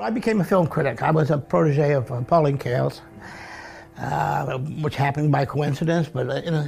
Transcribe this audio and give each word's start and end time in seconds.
I 0.00 0.10
became 0.10 0.40
a 0.40 0.44
film 0.44 0.66
critic. 0.66 1.02
I 1.02 1.10
was 1.10 1.30
a 1.30 1.36
protege 1.36 1.92
of 1.92 2.10
uh, 2.10 2.22
Pauline 2.22 2.56
Kael's, 2.56 3.02
uh, 3.98 4.58
which 4.58 4.96
happened 4.96 5.30
by 5.30 5.44
coincidence. 5.44 6.08
But 6.08 6.30
uh, 6.30 6.64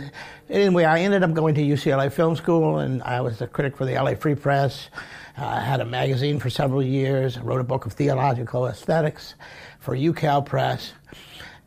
anyway, 0.50 0.84
I 0.84 1.00
ended 1.00 1.22
up 1.22 1.32
going 1.32 1.54
to 1.54 1.62
UCLA 1.62 2.12
Film 2.12 2.36
School, 2.36 2.78
and 2.80 3.02
I 3.04 3.22
was 3.22 3.40
a 3.40 3.46
critic 3.46 3.76
for 3.76 3.86
the 3.86 3.94
LA 3.94 4.14
Free 4.14 4.34
Press. 4.34 4.90
Uh, 5.38 5.46
I 5.46 5.60
had 5.60 5.80
a 5.80 5.84
magazine 5.86 6.38
for 6.38 6.50
several 6.50 6.82
years. 6.82 7.38
I 7.38 7.40
wrote 7.40 7.60
a 7.60 7.64
book 7.64 7.86
of 7.86 7.94
theological 7.94 8.66
aesthetics 8.66 9.34
for 9.80 9.96
UCal 9.96 10.44
Press. 10.44 10.92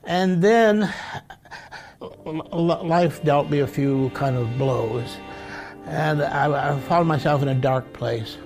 And 0.03 0.43
then 0.43 0.93
life 1.99 3.23
dealt 3.23 3.49
me 3.49 3.59
a 3.59 3.67
few 3.67 4.11
kind 4.11 4.35
of 4.35 4.55
blows. 4.59 5.17
And 5.87 6.21
I, 6.21 6.73
I 6.73 6.79
found 6.81 7.07
myself 7.07 7.41
in 7.41 7.47
a 7.47 7.55
dark 7.55 7.91
place. 7.93 8.37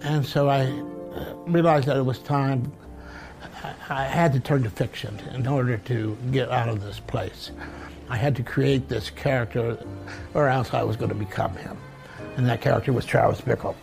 And 0.00 0.24
so 0.24 0.48
I 0.48 0.66
realized 1.46 1.86
that 1.86 1.96
it 1.96 2.04
was 2.04 2.18
time. 2.18 2.72
I 3.88 4.04
had 4.04 4.32
to 4.32 4.40
turn 4.40 4.62
to 4.64 4.70
fiction 4.70 5.20
in 5.34 5.46
order 5.46 5.76
to 5.76 6.16
get 6.30 6.50
out 6.50 6.68
of 6.68 6.82
this 6.82 7.00
place. 7.00 7.50
I 8.08 8.16
had 8.16 8.36
to 8.36 8.42
create 8.42 8.88
this 8.88 9.10
character, 9.10 9.78
or 10.34 10.48
else 10.48 10.74
I 10.74 10.82
was 10.82 10.96
going 10.96 11.10
to 11.10 11.14
become 11.14 11.54
him. 11.56 11.76
And 12.36 12.46
that 12.46 12.60
character 12.60 12.92
was 12.92 13.04
Travis 13.04 13.40
Bickle. 13.40 13.74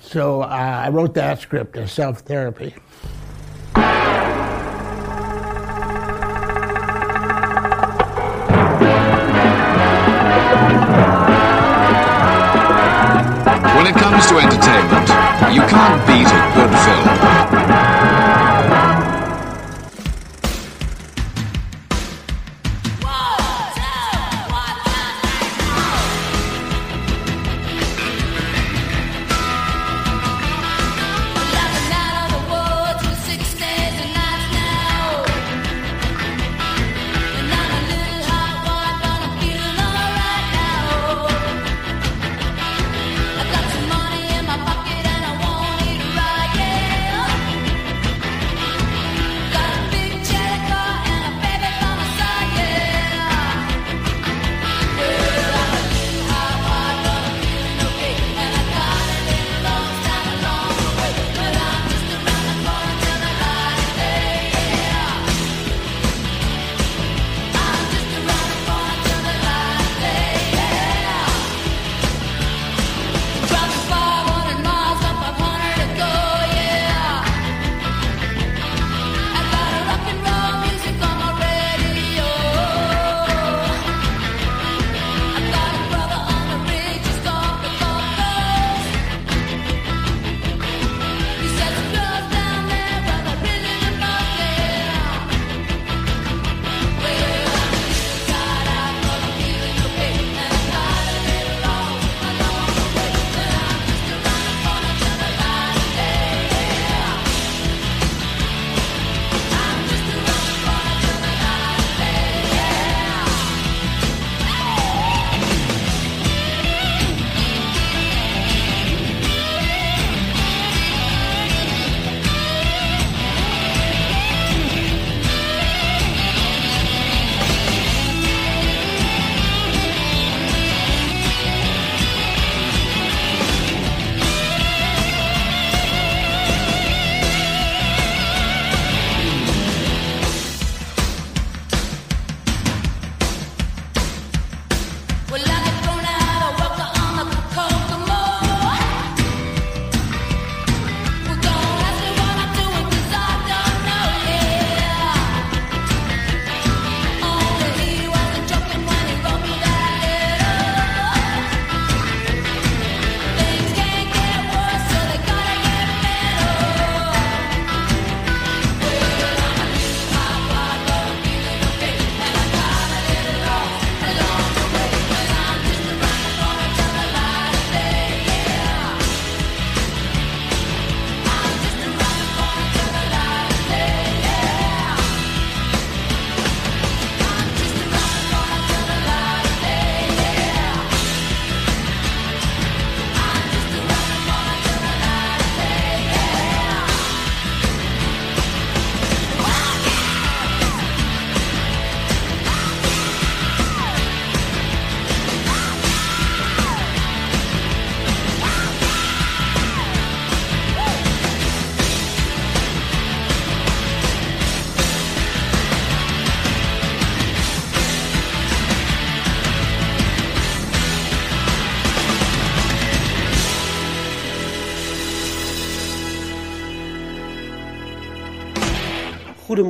So 0.00 0.42
uh, 0.42 0.46
I 0.46 0.90
wrote 0.90 1.14
that 1.14 1.40
script 1.40 1.76
as 1.76 1.90
self 1.90 2.20
therapy. 2.20 2.74
When 13.74 13.86
it 13.86 13.94
comes 13.94 14.26
to 14.28 14.38
entertainment, 14.38 15.13
you 15.54 15.60
can't 15.60 16.06
beat 16.08 16.26
a 16.26 16.40
good 16.56 16.72
film. 16.84 17.53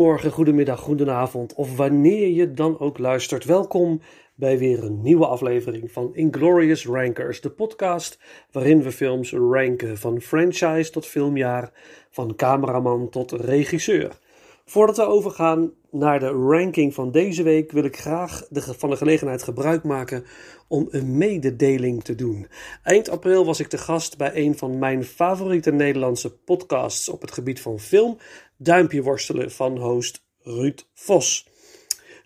Goedemorgen, 0.05 0.37
goedemiddag, 0.37 0.81
goedenavond 0.81 1.55
of 1.55 1.77
wanneer 1.77 2.29
je 2.29 2.53
dan 2.53 2.81
ook 2.81 2.99
luistert. 2.99 3.45
Welkom 3.45 4.01
bij 4.35 4.59
weer 4.59 4.85
een 4.85 5.03
nieuwe 5.03 5.27
aflevering 5.27 5.93
van 5.93 6.15
Inglorious 6.15 6.87
Rankers, 6.87 7.41
de 7.41 7.51
podcast 7.51 8.19
waarin 8.53 8.83
we 8.83 8.93
films 8.93 9.33
ranken 9.33 9.99
van 9.99 10.21
franchise 10.21 10.91
tot 10.91 11.07
filmjaar, 11.07 11.73
van 12.11 12.37
cameraman 12.37 13.09
tot 13.09 13.33
regisseur. 13.33 14.19
Voordat 14.65 14.97
we 14.97 15.03
overgaan 15.03 15.73
naar 15.91 16.21
de 16.21 16.29
ranking 16.29 16.95
van 16.95 17.11
deze 17.11 17.43
week 17.43 17.73
wil 17.73 17.85
ik 17.85 17.97
graag 17.97 18.47
de, 18.51 18.61
van 18.61 18.91
de 18.91 18.97
gelegenheid 18.97 19.43
gebruik 19.43 19.83
maken 19.83 20.25
om 20.69 20.89
een 20.91 21.17
mededeling 21.17 22.05
te 22.05 22.15
doen. 22.15 22.49
Eind 22.83 23.09
april 23.09 23.45
was 23.45 23.61
ik 23.61 23.69
te 23.69 23.79
gast 23.79 24.17
bij 24.19 24.31
een 24.35 24.59
van 24.59 24.79
mijn 24.79 25.05
favoriete 25.05 25.73
Nederlandse 25.73 26.37
podcasts 26.37 27.09
op 27.09 27.21
het 27.21 27.33
gebied 27.33 27.61
van 27.61 27.79
film, 27.79 28.19
Duimpje 28.57 29.03
Worstelen 29.03 29.51
van 29.51 29.79
host 29.79 30.25
Ruud 30.39 30.87
Vos. 30.93 31.49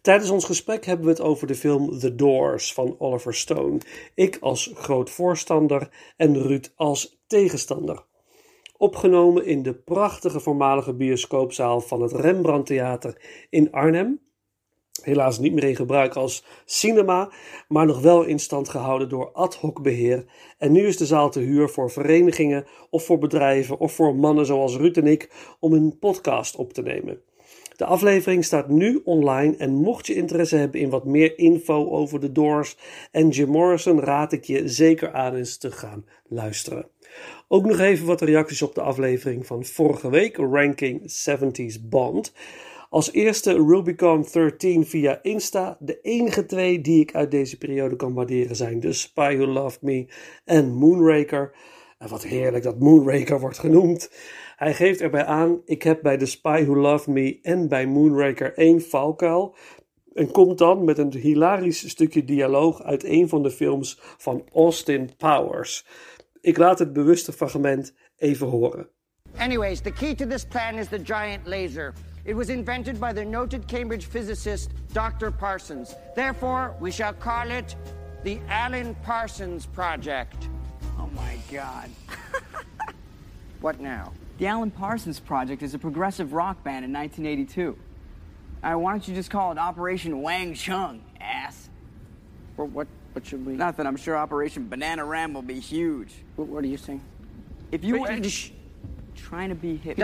Tijdens 0.00 0.30
ons 0.30 0.44
gesprek 0.44 0.84
hebben 0.84 1.04
we 1.04 1.10
het 1.10 1.20
over 1.20 1.46
de 1.46 1.54
film 1.54 1.98
The 1.98 2.14
Doors 2.14 2.72
van 2.72 2.94
Oliver 2.98 3.34
Stone. 3.34 3.78
Ik 4.14 4.38
als 4.40 4.70
groot 4.75 5.10
voorstander 5.10 5.88
en 6.16 6.42
Ruud 6.42 6.72
als 6.76 7.20
tegenstander. 7.26 8.04
Opgenomen 8.76 9.46
in 9.46 9.62
de 9.62 9.75
prachtige 9.75 10.40
voormalige 10.40 10.94
bioscoopzaal 10.94 11.80
van 11.80 12.02
het 12.02 12.12
Rembrandt 12.12 12.66
Theater 12.66 13.46
in 13.50 13.72
Arnhem. 13.72 14.20
Helaas 15.02 15.38
niet 15.38 15.52
meer 15.52 15.64
in 15.64 15.76
gebruik 15.76 16.14
als 16.14 16.44
cinema, 16.64 17.30
maar 17.68 17.86
nog 17.86 18.00
wel 18.00 18.22
in 18.22 18.38
stand 18.38 18.68
gehouden 18.68 19.08
door 19.08 19.30
ad 19.32 19.54
hoc 19.54 19.82
beheer. 19.82 20.24
En 20.58 20.72
nu 20.72 20.86
is 20.86 20.96
de 20.96 21.06
zaal 21.06 21.30
te 21.30 21.40
huur 21.40 21.68
voor 21.68 21.90
verenigingen 21.90 22.66
of 22.90 23.04
voor 23.04 23.18
bedrijven 23.18 23.78
of 23.78 23.92
voor 23.92 24.14
mannen 24.14 24.46
zoals 24.46 24.76
Ruud 24.76 24.96
en 24.96 25.06
ik 25.06 25.30
om 25.60 25.72
een 25.72 25.98
podcast 25.98 26.56
op 26.56 26.72
te 26.72 26.82
nemen. 26.82 27.20
De 27.76 27.84
aflevering 27.84 28.44
staat 28.44 28.68
nu 28.68 29.00
online 29.04 29.56
en 29.56 29.74
mocht 29.74 30.06
je 30.06 30.14
interesse 30.14 30.56
hebben 30.56 30.80
in 30.80 30.90
wat 30.90 31.04
meer 31.04 31.38
info 31.38 31.90
over 31.90 32.20
de 32.20 32.32
Doors 32.32 32.76
en 33.10 33.28
Jim 33.28 33.48
Morrison, 33.48 34.00
raad 34.00 34.32
ik 34.32 34.44
je 34.44 34.68
zeker 34.68 35.12
aan 35.12 35.34
eens 35.34 35.56
te 35.56 35.70
gaan 35.70 36.04
luisteren. 36.28 36.88
Ook 37.48 37.66
nog 37.66 37.78
even 37.78 38.06
wat 38.06 38.20
reacties 38.20 38.62
op 38.62 38.74
de 38.74 38.80
aflevering 38.80 39.46
van 39.46 39.64
vorige 39.64 40.10
week, 40.10 40.36
Ranking 40.36 41.00
70s 41.00 41.88
Bond. 41.88 42.32
Als 42.90 43.12
eerste 43.12 43.52
Rubicon 43.52 44.26
13 44.32 44.87
via 44.87 45.19
Insta. 45.23 45.76
De 45.81 46.00
enige 46.00 46.46
twee 46.46 46.81
die 46.81 47.00
ik 47.00 47.14
uit 47.14 47.31
deze 47.31 47.58
periode 47.58 47.96
kan 47.96 48.14
waarderen 48.14 48.56
zijn 48.56 48.81
The 48.81 48.93
Spy 48.93 49.37
Who 49.37 49.46
Loved 49.46 49.82
Me 49.82 50.06
en 50.44 50.75
Moonraker. 50.75 51.55
En 51.99 52.08
wat 52.08 52.23
heerlijk 52.23 52.64
dat 52.64 52.79
Moonraker 52.79 53.40
wordt 53.40 53.58
genoemd. 53.58 54.11
Hij 54.56 54.75
geeft 54.75 55.00
erbij 55.00 55.25
aan: 55.25 55.61
ik 55.64 55.82
heb 55.82 56.02
bij 56.02 56.17
The 56.17 56.26
Spy 56.26 56.64
Who 56.64 56.76
Loved 56.76 57.14
Me 57.14 57.38
en 57.43 57.69
bij 57.69 57.87
Moonraker 57.87 58.55
één 58.55 58.82
valkuil. 58.82 59.56
En 60.14 60.31
komt 60.31 60.58
dan 60.58 60.84
met 60.84 60.99
een 60.99 61.12
hilarisch 61.12 61.88
stukje 61.88 62.25
dialoog 62.25 62.82
uit 62.82 63.05
een 63.05 63.29
van 63.29 63.43
de 63.43 63.50
films 63.50 63.99
van 64.00 64.44
Austin 64.52 65.11
Powers. 65.17 65.87
Ik 66.41 66.56
laat 66.56 66.79
het 66.79 66.93
bewuste 66.93 67.32
fragment 67.32 67.94
even 68.17 68.46
horen. 68.46 68.88
Anyways, 69.37 69.81
the 69.81 69.93
key 69.93 70.14
to 70.14 70.26
this 70.26 70.44
plan 70.44 70.75
is 70.75 70.88
the 70.88 71.00
giant 71.05 71.46
laser. 71.46 71.94
It 72.28 72.36
was 72.36 72.50
invented 72.50 73.00
by 73.00 73.14
the 73.14 73.25
noted 73.25 73.66
Cambridge 73.66 74.04
physicist 74.04 74.70
Dr. 74.92 75.30
Parsons. 75.30 75.94
Therefore, 76.14 76.76
we 76.78 76.90
shall 76.90 77.14
call 77.14 77.50
it 77.50 77.75
the 78.22 78.38
Alan 78.50 78.94
Parsons 78.96 79.64
Project. 79.64 80.50
Oh 80.98 81.08
my 81.16 81.38
god. 81.50 81.88
What 83.62 83.80
now? 83.80 84.12
The 84.36 84.46
Alan 84.46 84.70
Parsons 84.70 85.19
Project 85.19 85.62
is 85.62 85.72
a 85.75 85.78
progressive 85.78 86.34
rock 86.34 86.62
band 86.62 86.84
in 86.84 86.92
1982. 86.92 87.76
Uh, 88.62 88.74
why 88.74 88.92
don't 88.92 89.08
you 89.08 89.14
just 89.14 89.31
call 89.31 89.50
it 89.50 89.58
Operation 89.58 90.20
Wang 90.20 90.54
Chung, 90.54 91.02
ass? 91.20 91.70
Well, 92.56 92.69
what, 92.69 92.86
what 93.14 93.26
should 93.26 93.44
we... 93.44 93.54
Nothing, 93.54 93.86
I'm 93.86 93.96
sure 93.96 94.16
Operation 94.16 94.69
Banana 94.69 95.04
Ram 95.04 95.32
will 95.32 95.42
be 95.42 95.58
huge. 95.58 96.12
What, 96.36 96.46
what 96.46 96.62
are 96.62 96.69
you 96.69 96.76
saying? 96.76 97.02
If 97.72 97.82
you 97.82 98.00
were 98.00 98.06
trying 99.16 99.48
to 99.48 99.56
be 99.56 99.76
hip, 99.76 99.96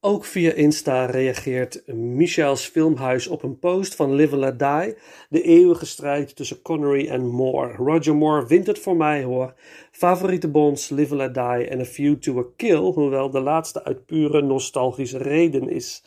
Ook 0.00 0.24
via 0.24 0.52
Insta 0.52 1.04
reageert 1.04 1.82
Michels 1.86 2.66
Filmhuis 2.66 3.26
op 3.26 3.42
een 3.42 3.58
post 3.58 3.94
van 3.94 4.14
Live 4.14 4.46
and 4.46 4.58
Die. 4.58 4.96
De 5.28 5.42
eeuwige 5.42 5.86
strijd 5.86 6.36
tussen 6.36 6.62
Connery 6.62 7.08
en 7.08 7.26
Moore. 7.26 7.72
Roger 7.72 8.16
Moore 8.16 8.46
wint 8.46 8.66
het 8.66 8.78
voor 8.78 8.96
mij 8.96 9.22
hoor. 9.22 9.54
Favoriete 9.90 10.48
bonds 10.48 10.88
Live 10.88 11.22
and 11.22 11.34
Die 11.34 11.68
en 11.68 11.80
A 11.80 11.84
View 11.84 12.16
to 12.16 12.38
a 12.38 12.44
Kill. 12.56 12.92
Hoewel 12.92 13.30
de 13.30 13.40
laatste 13.40 13.84
uit 13.84 14.06
pure 14.06 14.42
nostalgische 14.42 15.18
reden 15.18 15.70
is. 15.70 16.04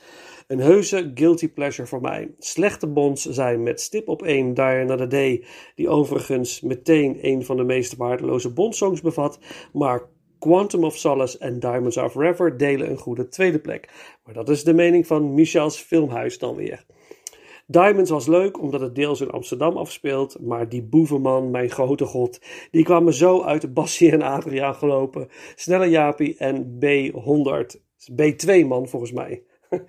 Een 0.48 0.60
heuse 0.60 1.12
guilty 1.14 1.50
pleasure 1.50 1.88
voor 1.88 2.02
mij. 2.02 2.36
Slechte 2.40 2.88
bonds 2.88 3.26
zijn 3.26 3.64
met 3.64 3.82
stip 3.82 4.08
op 4.08 4.22
1 4.22 4.54
Die 4.54 4.64
Another 4.64 5.10
Day. 5.10 5.46
Die 5.76 5.90
overigens 5.90 6.62
meteen 6.62 7.18
een 7.22 7.46
van 7.46 7.58
de 7.58 7.64
meest 7.64 7.96
waardeloze 7.96 8.54
bondsongs 8.54 9.02
bevat. 9.02 9.40
Maar 9.74 10.10
Quantum 10.42 10.84
of 10.84 10.98
Solace 10.98 11.38
en 11.38 11.60
Diamonds 11.60 11.98
Are 11.98 12.10
Forever 12.10 12.58
delen 12.58 12.90
een 12.90 12.98
goede 12.98 13.28
tweede 13.28 13.60
plek. 13.60 13.90
Maar 14.24 14.34
dat 14.34 14.50
is 14.50 14.64
de 14.64 14.74
mening 14.74 15.08
van 15.08 15.34
Michels 15.34 15.78
Filmhuis 15.78 16.40
dan 16.40 16.56
weer. 16.56 16.86
Diamonds 17.68 18.10
was 18.10 18.28
leuk 18.28 18.62
omdat 18.62 18.82
het 18.82 18.96
deels 18.96 19.22
in 19.22 19.30
Amsterdam 19.30 19.78
afspeelt, 19.78 20.40
maar 20.40 20.70
die 20.70 20.84
boevenman, 20.84 21.52
mijn 21.52 21.70
grote 21.70 22.06
god, 22.06 22.40
die 22.72 22.84
kwamen 22.84 23.14
zo 23.14 23.42
uit 23.44 23.74
Bassie 23.74 24.12
en 24.12 24.22
Adriaan 24.22 24.76
gelopen. 24.76 25.28
Snelle 25.56 25.90
Jaapie 25.90 26.38
en 26.38 26.80
B100. 26.86 27.80
B2 28.12 28.68
man 28.68 28.88
volgens 28.88 29.12
mij. 29.12 29.44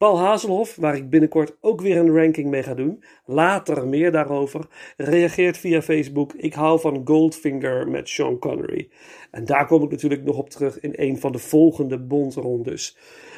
Paul 0.00 0.18
Hazelhoff, 0.18 0.76
waar 0.76 0.96
ik 0.96 1.10
binnenkort 1.10 1.56
ook 1.60 1.80
weer 1.80 1.96
een 1.96 2.14
ranking 2.14 2.50
mee 2.50 2.62
ga 2.62 2.74
doen, 2.74 3.04
later 3.24 3.88
meer 3.88 4.12
daarover, 4.12 4.66
reageert 4.96 5.58
via 5.58 5.82
Facebook: 5.82 6.32
Ik 6.32 6.54
hou 6.54 6.80
van 6.80 7.00
Goldfinger 7.04 7.88
met 7.88 8.08
Sean 8.08 8.38
Connery. 8.38 8.88
En 9.30 9.44
daar 9.44 9.66
kom 9.66 9.82
ik 9.82 9.90
natuurlijk 9.90 10.24
nog 10.24 10.38
op 10.38 10.50
terug 10.50 10.80
in 10.80 10.92
een 10.96 11.18
van 11.18 11.32
de 11.32 11.38
volgende 11.38 11.98
bondrondes. 11.98 12.96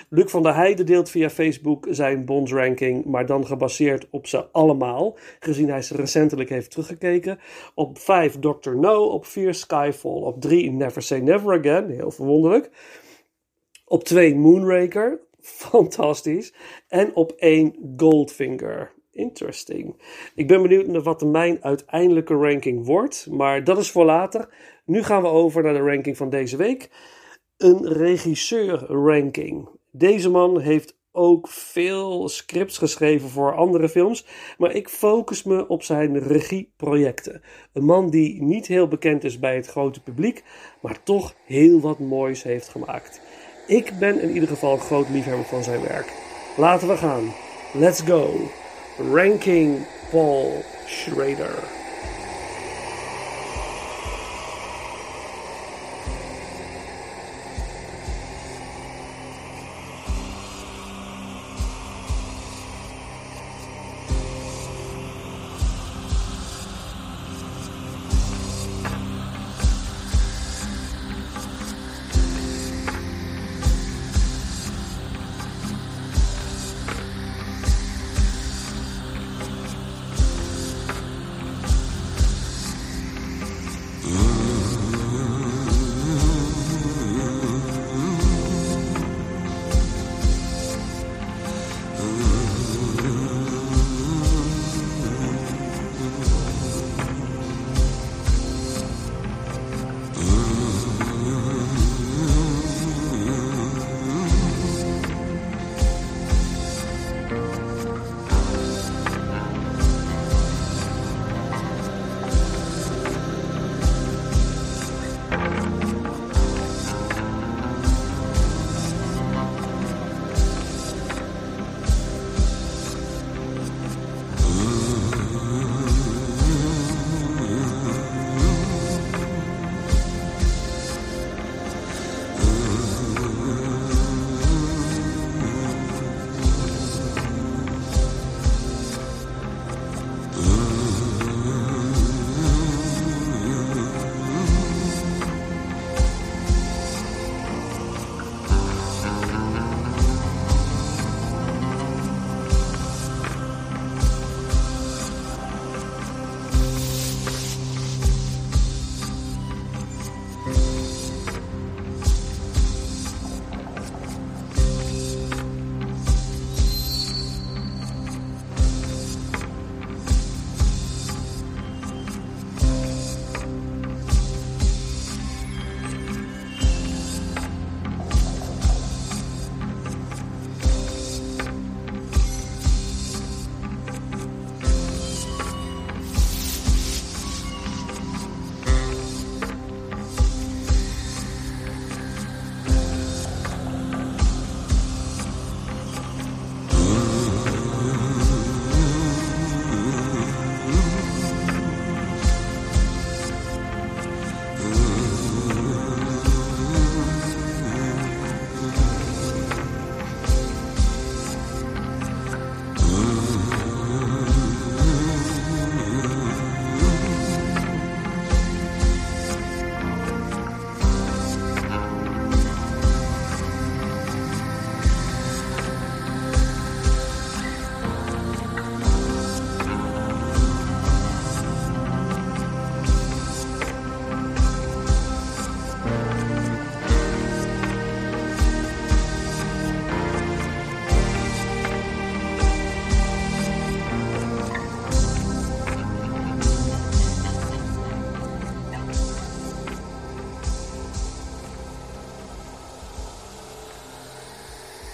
Luc 0.09 0.31
van 0.31 0.43
der 0.43 0.55
Heijden 0.55 0.87
deelt 0.87 1.11
via 1.11 1.31
Facebook 1.31 1.87
zijn 1.91 2.25
bondsranking, 2.25 3.05
maar 3.05 3.27
dan 3.27 3.47
gebaseerd 3.47 4.07
op 4.11 4.27
ze 4.27 4.51
allemaal, 4.51 5.17
gezien 5.41 5.69
hij 5.69 5.83
ze 5.83 5.97
recentelijk 5.97 6.49
heeft 6.49 6.71
teruggekeken. 6.71 7.39
Op 7.75 7.99
5 7.99 8.39
Dr. 8.39 8.71
No, 8.71 9.05
op 9.05 9.27
4 9.27 9.55
Skyfall, 9.55 10.23
op 10.23 10.41
3 10.41 10.71
Never 10.71 11.03
Say 11.03 11.19
Never 11.19 11.59
Again, 11.59 11.91
heel 11.91 12.11
verwonderlijk. 12.11 12.71
Op 13.85 14.05
2 14.05 14.35
Moonraker, 14.35 15.21
fantastisch. 15.43 16.55
En 16.89 17.15
op 17.15 17.33
1 17.33 17.95
Goldfinger. 17.97 18.93
Interesting. 19.11 20.03
Ik 20.35 20.47
ben 20.47 20.63
benieuwd 20.63 20.87
naar 20.87 21.03
wat 21.03 21.23
mijn 21.23 21.65
uiteindelijke 21.65 22.35
ranking 22.35 22.87
wordt, 22.87 23.27
maar 23.31 23.65
dat 23.65 23.79
is 23.79 23.91
voor 23.91 24.05
later. 24.05 24.49
Nu 24.85 25.03
gaan 25.03 25.23
we 25.23 25.29
over 25.29 25.63
naar 25.63 25.73
de 25.73 25.81
ranking 25.81 26.17
van 26.17 26.31
deze 26.31 26.57
week. 26.57 26.91
Een 27.57 27.93
regisseur-ranking. 27.93 29.69
Deze 29.91 30.31
man 30.31 30.61
heeft 30.61 31.01
ook 31.13 31.49
veel 31.49 32.29
scripts 32.29 32.79
geschreven 32.79 33.29
voor 33.29 33.55
andere 33.55 33.89
films, 33.89 34.27
maar 34.59 34.73
ik 34.75 34.89
focus 34.89 35.43
me 35.43 35.69
op 35.69 35.83
zijn 35.83 36.19
regieprojecten. 36.19 37.43
Een 37.73 37.85
man 37.85 38.11
die 38.11 38.43
niet 38.43 38.67
heel 38.67 38.89
bekend 38.89 39.25
is 39.25 39.39
bij 39.39 39.57
het 39.57 39.67
grote 39.67 40.03
publiek, 40.03 40.45
maar 40.83 41.03
toch 41.03 41.35
heel 41.45 41.81
wat 41.81 41.99
moois 41.99 42.43
heeft 42.43 42.69
gemaakt. 42.69 43.21
Ik 43.67 43.99
ben 43.99 44.21
in 44.21 44.31
ieder 44.31 44.49
geval 44.49 44.77
groot 44.77 45.09
liefhebber 45.09 45.45
van 45.45 45.63
zijn 45.63 45.83
werk. 45.83 46.13
Laten 46.57 46.89
we 46.89 46.97
gaan. 46.97 47.35
Let's 47.73 48.01
go. 48.01 48.51
Ranking 49.13 49.79
Paul 50.11 50.65
Schrader. 50.87 51.82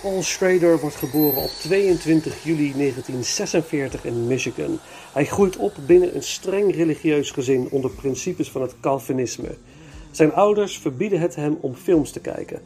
Paul 0.08 0.22
Schrader 0.22 0.78
wordt 0.80 0.96
geboren 0.96 1.42
op 1.42 1.48
22 1.48 2.44
juli 2.44 2.72
1946 2.76 4.04
in 4.04 4.26
Michigan. 4.26 4.78
Hij 5.12 5.24
groeit 5.26 5.56
op 5.56 5.72
binnen 5.86 6.14
een 6.14 6.22
streng 6.22 6.74
religieus 6.74 7.30
gezin 7.30 7.68
onder 7.70 7.90
principes 7.90 8.50
van 8.50 8.62
het 8.62 8.74
Calvinisme. 8.80 9.56
Zijn 10.10 10.32
ouders 10.32 10.78
verbieden 10.78 11.20
het 11.20 11.34
hem 11.34 11.58
om 11.60 11.74
films 11.74 12.10
te 12.10 12.20
kijken. 12.20 12.60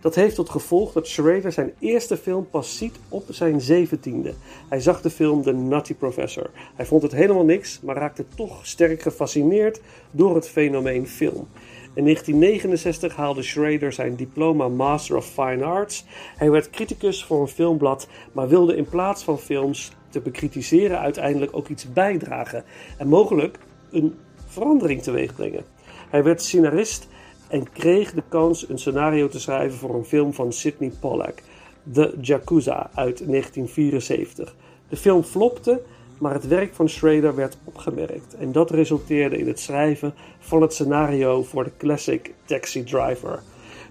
Dat 0.00 0.14
heeft 0.14 0.34
tot 0.34 0.50
gevolg 0.50 0.92
dat 0.92 1.08
Schrader 1.08 1.52
zijn 1.52 1.72
eerste 1.78 2.16
film 2.16 2.50
pas 2.50 2.76
ziet 2.76 2.96
op 3.08 3.24
zijn 3.28 3.60
zeventiende. 3.60 4.34
Hij 4.68 4.80
zag 4.80 5.00
de 5.00 5.10
film 5.10 5.42
The 5.42 5.52
Nutty 5.52 5.94
Professor. 5.94 6.50
Hij 6.74 6.86
vond 6.86 7.02
het 7.02 7.12
helemaal 7.12 7.44
niks, 7.44 7.80
maar 7.82 7.96
raakte 7.96 8.24
toch 8.34 8.66
sterk 8.66 9.02
gefascineerd 9.02 9.80
door 10.10 10.34
het 10.34 10.48
fenomeen 10.48 11.08
film. 11.08 11.48
In 11.94 12.04
1969 12.04 13.16
haalde 13.16 13.42
Schrader 13.42 13.92
zijn 13.92 14.16
diploma 14.16 14.68
Master 14.68 15.16
of 15.16 15.26
Fine 15.26 15.64
Arts. 15.64 16.04
Hij 16.36 16.50
werd 16.50 16.70
criticus 16.70 17.24
voor 17.24 17.40
een 17.40 17.48
filmblad, 17.48 18.08
maar 18.32 18.48
wilde 18.48 18.76
in 18.76 18.88
plaats 18.88 19.24
van 19.24 19.38
films 19.38 19.92
te 20.08 20.20
bekritiseren 20.20 20.98
uiteindelijk 20.98 21.56
ook 21.56 21.68
iets 21.68 21.92
bijdragen 21.92 22.64
en 22.98 23.08
mogelijk 23.08 23.58
een 23.90 24.14
verandering 24.46 25.02
teweeg 25.02 25.34
brengen. 25.34 25.64
Hij 26.10 26.24
werd 26.24 26.42
scenarist 26.42 27.08
en 27.48 27.72
kreeg 27.72 28.12
de 28.12 28.22
kans 28.28 28.68
een 28.68 28.78
scenario 28.78 29.28
te 29.28 29.40
schrijven 29.40 29.78
voor 29.78 29.94
een 29.94 30.04
film 30.04 30.32
van 30.32 30.52
Sidney 30.52 30.92
Pollack, 31.00 31.42
The 31.92 32.14
Yakuza 32.20 32.90
uit 32.94 33.18
1974. 33.26 34.54
De 34.88 34.96
film 34.96 35.22
flopte, 35.22 35.82
maar 36.22 36.34
het 36.34 36.48
werk 36.48 36.74
van 36.74 36.88
Schrader 36.88 37.34
werd 37.34 37.56
opgemerkt 37.64 38.34
en 38.34 38.52
dat 38.52 38.70
resulteerde 38.70 39.38
in 39.38 39.46
het 39.46 39.60
schrijven 39.60 40.14
van 40.38 40.62
het 40.62 40.72
scenario 40.72 41.42
voor 41.42 41.64
de 41.64 41.70
classic 41.78 42.34
Taxi 42.44 42.84
Driver. 42.84 43.42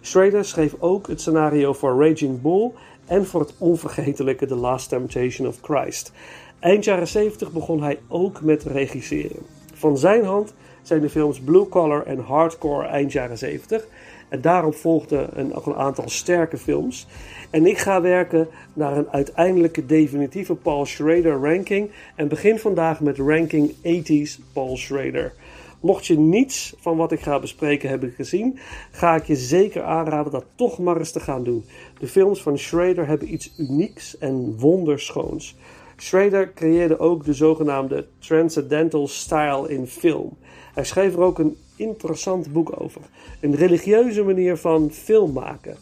Schrader 0.01 0.45
schreef 0.45 0.75
ook 0.79 1.07
het 1.07 1.21
scenario 1.21 1.73
voor 1.73 2.07
Raging 2.07 2.41
Bull 2.41 2.71
en 3.05 3.25
voor 3.25 3.39
het 3.39 3.53
onvergetelijke 3.57 4.45
The 4.45 4.55
Last 4.55 4.89
Temptation 4.89 5.47
of 5.47 5.57
Christ. 5.61 6.11
Eind 6.59 6.83
jaren 6.83 7.07
70 7.07 7.51
begon 7.51 7.83
hij 7.83 7.99
ook 8.07 8.41
met 8.41 8.63
regisseren. 8.63 9.45
Van 9.73 9.97
zijn 9.97 10.25
hand 10.25 10.53
zijn 10.81 11.01
de 11.01 11.09
films 11.09 11.39
Blue 11.39 11.69
Collar 11.69 12.05
en 12.05 12.19
Hardcore 12.19 12.87
eind 12.87 13.11
jaren 13.11 13.37
70. 13.37 13.87
En 14.31 14.41
daarop 14.41 14.75
volgden 14.75 15.39
een, 15.39 15.51
een 15.65 15.75
aantal 15.75 16.09
sterke 16.09 16.57
films. 16.57 17.07
En 17.49 17.65
ik 17.65 17.77
ga 17.77 18.01
werken 18.01 18.47
naar 18.73 18.97
een 18.97 19.09
uiteindelijke 19.09 19.85
definitieve 19.85 20.55
Paul 20.55 20.85
Schrader 20.85 21.31
ranking. 21.31 21.91
En 22.15 22.27
begin 22.27 22.59
vandaag 22.59 22.99
met 22.99 23.17
ranking 23.17 23.71
80s 23.71 24.53
Paul 24.53 24.77
Schrader. 24.77 25.33
Mocht 25.81 26.05
je 26.05 26.17
niets 26.17 26.73
van 26.79 26.97
wat 26.97 27.11
ik 27.11 27.19
ga 27.19 27.39
bespreken 27.39 27.89
hebben 27.89 28.11
gezien, 28.11 28.59
ga 28.91 29.15
ik 29.15 29.23
je 29.25 29.35
zeker 29.35 29.83
aanraden 29.83 30.31
dat 30.31 30.45
toch 30.55 30.79
maar 30.79 30.97
eens 30.97 31.11
te 31.11 31.19
gaan 31.19 31.43
doen. 31.43 31.65
De 31.99 32.07
films 32.07 32.41
van 32.41 32.57
Schrader 32.57 33.07
hebben 33.07 33.33
iets 33.33 33.53
unieks 33.57 34.17
en 34.17 34.59
wonderschoons. 34.59 35.55
Schrader 36.01 36.53
creëerde 36.53 36.99
ook 36.99 37.25
de 37.25 37.33
zogenaamde 37.33 38.07
Transcendental 38.19 39.07
Style 39.07 39.69
in 39.69 39.87
film. 39.87 40.37
Hij 40.73 40.83
schreef 40.83 41.13
er 41.13 41.21
ook 41.21 41.39
een 41.39 41.57
interessant 41.75 42.53
boek 42.53 42.81
over. 42.81 43.01
Een 43.39 43.55
religieuze 43.55 44.23
manier 44.23 44.57
van 44.57 44.91
film 44.91 45.33
maken. 45.33 45.77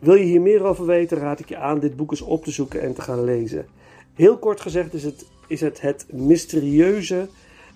Wil 0.00 0.14
je 0.14 0.24
hier 0.24 0.40
meer 0.40 0.62
over 0.62 0.86
weten, 0.86 1.18
raad 1.18 1.40
ik 1.40 1.48
je 1.48 1.56
aan 1.56 1.78
dit 1.78 1.96
boek 1.96 2.10
eens 2.10 2.20
op 2.20 2.44
te 2.44 2.50
zoeken 2.50 2.80
en 2.80 2.94
te 2.94 3.00
gaan 3.00 3.24
lezen. 3.24 3.66
Heel 4.14 4.38
kort 4.38 4.60
gezegd 4.60 4.94
is 4.94 5.04
het 5.04 5.26
is 5.46 5.60
het, 5.60 5.80
het 5.80 6.06
mysterieuze, 6.12 7.28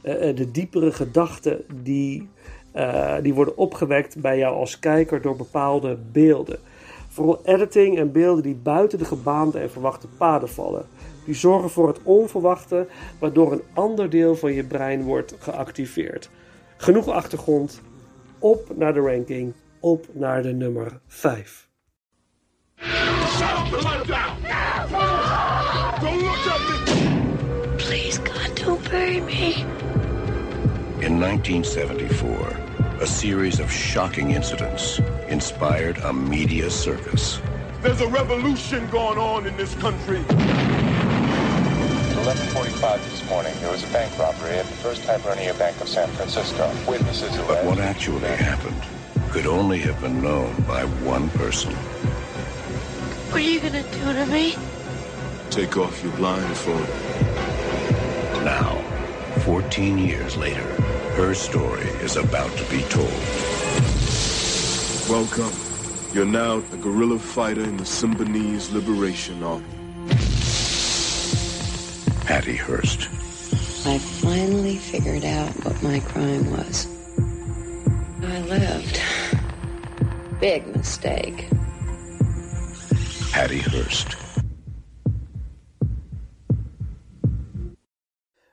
uh, 0.02 0.36
de 0.36 0.50
diepere 0.50 0.92
gedachten 0.92 1.64
die, 1.82 2.28
uh, 2.76 3.16
die 3.22 3.34
worden 3.34 3.56
opgewekt 3.56 4.20
bij 4.20 4.38
jou 4.38 4.56
als 4.56 4.78
kijker 4.78 5.22
door 5.22 5.36
bepaalde 5.36 5.98
beelden. 6.12 6.58
Vooral 7.08 7.40
editing 7.44 7.98
en 7.98 8.12
beelden 8.12 8.42
die 8.42 8.54
buiten 8.54 8.98
de 8.98 9.04
gebaande 9.04 9.58
en 9.58 9.70
verwachte 9.70 10.06
paden 10.16 10.48
vallen. 10.48 10.86
Die 11.24 11.34
zorgen 11.34 11.70
voor 11.70 11.88
het 11.88 11.98
onverwachte, 12.02 12.86
waardoor 13.18 13.52
een 13.52 13.62
ander 13.72 14.10
deel 14.10 14.36
van 14.36 14.52
je 14.52 14.64
brein 14.64 15.02
wordt 15.02 15.34
geactiveerd. 15.38 16.30
Genoeg 16.76 17.08
achtergrond. 17.08 17.80
Op 18.38 18.76
naar 18.76 18.94
de 18.94 19.00
ranking. 19.00 19.52
Op 19.80 20.06
naar 20.12 20.42
de 20.42 20.52
nummer 20.52 21.00
5. 21.06 21.68
Please, 27.76 28.18
God, 28.24 28.64
don't 28.64 28.90
bury 28.90 29.20
me. 29.20 29.64
In 30.98 31.18
1974, 31.18 32.56
a 33.00 33.06
series 33.06 33.60
of 33.60 33.70
shocking 33.70 34.34
incidents 34.34 35.00
inspired 35.28 35.98
a 36.04 36.12
media 36.12 36.68
circus. 36.70 37.40
There's 37.82 38.00
a 38.00 38.08
revolution 38.08 38.88
going 38.90 39.18
on 39.18 39.46
in 39.46 39.56
this 39.56 39.74
country. 39.74 40.24
11:45 42.24 43.04
this 43.10 43.28
morning, 43.28 43.54
there 43.60 43.70
was 43.70 43.84
a 43.84 43.86
bank 43.88 44.18
robbery 44.18 44.56
at 44.56 44.64
the 44.64 44.76
First 44.76 45.04
Hibernia 45.04 45.52
Bank 45.58 45.78
of 45.82 45.88
San 45.88 46.08
Francisco. 46.12 46.72
Witnesses 46.88 47.36
But 47.36 47.58
allege- 47.58 47.66
what 47.66 47.78
actually 47.78 48.28
happened 48.28 48.82
could 49.30 49.46
only 49.46 49.78
have 49.80 50.00
been 50.00 50.22
known 50.22 50.54
by 50.66 50.84
one 51.04 51.28
person. 51.30 51.74
What 53.30 53.42
are 53.42 53.50
you 53.52 53.60
gonna 53.60 53.82
do 53.82 54.14
to 54.14 54.24
me? 54.24 54.56
Take 55.50 55.76
off 55.76 56.02
your 56.02 56.12
blindfold. 56.12 56.88
Now, 58.42 58.80
14 59.40 59.98
years 59.98 60.34
later, 60.38 60.68
her 61.20 61.34
story 61.34 61.88
is 62.00 62.16
about 62.16 62.56
to 62.56 62.64
be 62.70 62.80
told. 62.88 63.20
Welcome. 65.10 65.52
You're 66.14 66.24
now 66.24 66.62
a 66.72 66.76
guerrilla 66.78 67.18
fighter 67.18 67.64
in 67.64 67.76
the 67.76 67.84
Symbionese 67.84 68.72
Liberation 68.72 69.42
Army. 69.42 69.83
Hattie 72.24 72.56
Hearst. 72.56 73.08
I 73.86 73.98
finally 73.98 74.76
figured 74.76 75.24
out 75.24 75.50
what 75.62 75.82
my 75.82 76.00
crime 76.00 76.50
was. 76.50 76.86
I 78.22 78.40
lived. 78.48 78.98
Big 80.40 80.66
mistake. 80.74 81.48
Hattie 83.30 83.60
Hearst. 83.60 84.16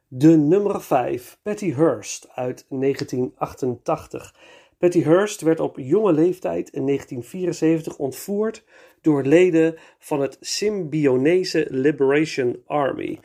De 0.07 0.37
nummer 0.37 0.81
5, 0.81 1.37
Patty 1.43 1.73
Hearst 1.73 2.27
uit 2.35 2.65
1988. 2.69 4.35
Patty 4.77 5.03
Hearst 5.03 5.41
werd 5.41 5.59
op 5.59 5.77
jonge 5.77 6.13
leeftijd 6.13 6.69
in 6.69 6.85
1974 6.85 7.97
ontvoerd 7.97 8.63
door 9.01 9.23
leden 9.23 9.75
van 9.99 10.21
het 10.21 10.37
Symbionese 10.39 11.67
Liberation 11.69 12.61
Army. 12.65 13.19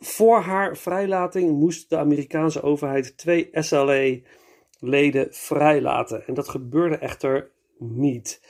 Voor 0.00 0.40
haar 0.40 0.76
vrijlating 0.76 1.58
moest 1.58 1.90
de 1.90 1.96
Amerikaanse 1.96 2.62
overheid 2.62 3.16
twee 3.16 3.48
SLA-leden 3.52 5.28
vrijlaten. 5.30 6.26
En 6.26 6.34
dat 6.34 6.48
gebeurde 6.48 6.96
echter 6.96 7.50
niet. 7.78 8.42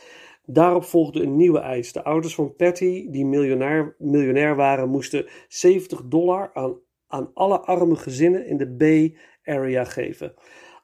Daarop 0.44 0.84
volgde 0.84 1.22
een 1.22 1.36
nieuwe 1.36 1.58
eis. 1.58 1.92
De 1.92 2.04
ouders 2.04 2.34
van 2.34 2.56
Patty, 2.56 3.10
die 3.10 3.24
miljonair, 3.24 3.94
miljonair 3.98 4.56
waren, 4.56 4.88
moesten 4.88 5.26
70 5.48 6.02
dollar 6.04 6.50
aan, 6.54 6.78
aan 7.06 7.30
alle 7.34 7.60
arme 7.60 7.96
gezinnen 7.96 8.46
in 8.46 8.56
de 8.56 8.70
Bay 8.70 9.16
Area 9.44 9.84
geven. 9.84 10.34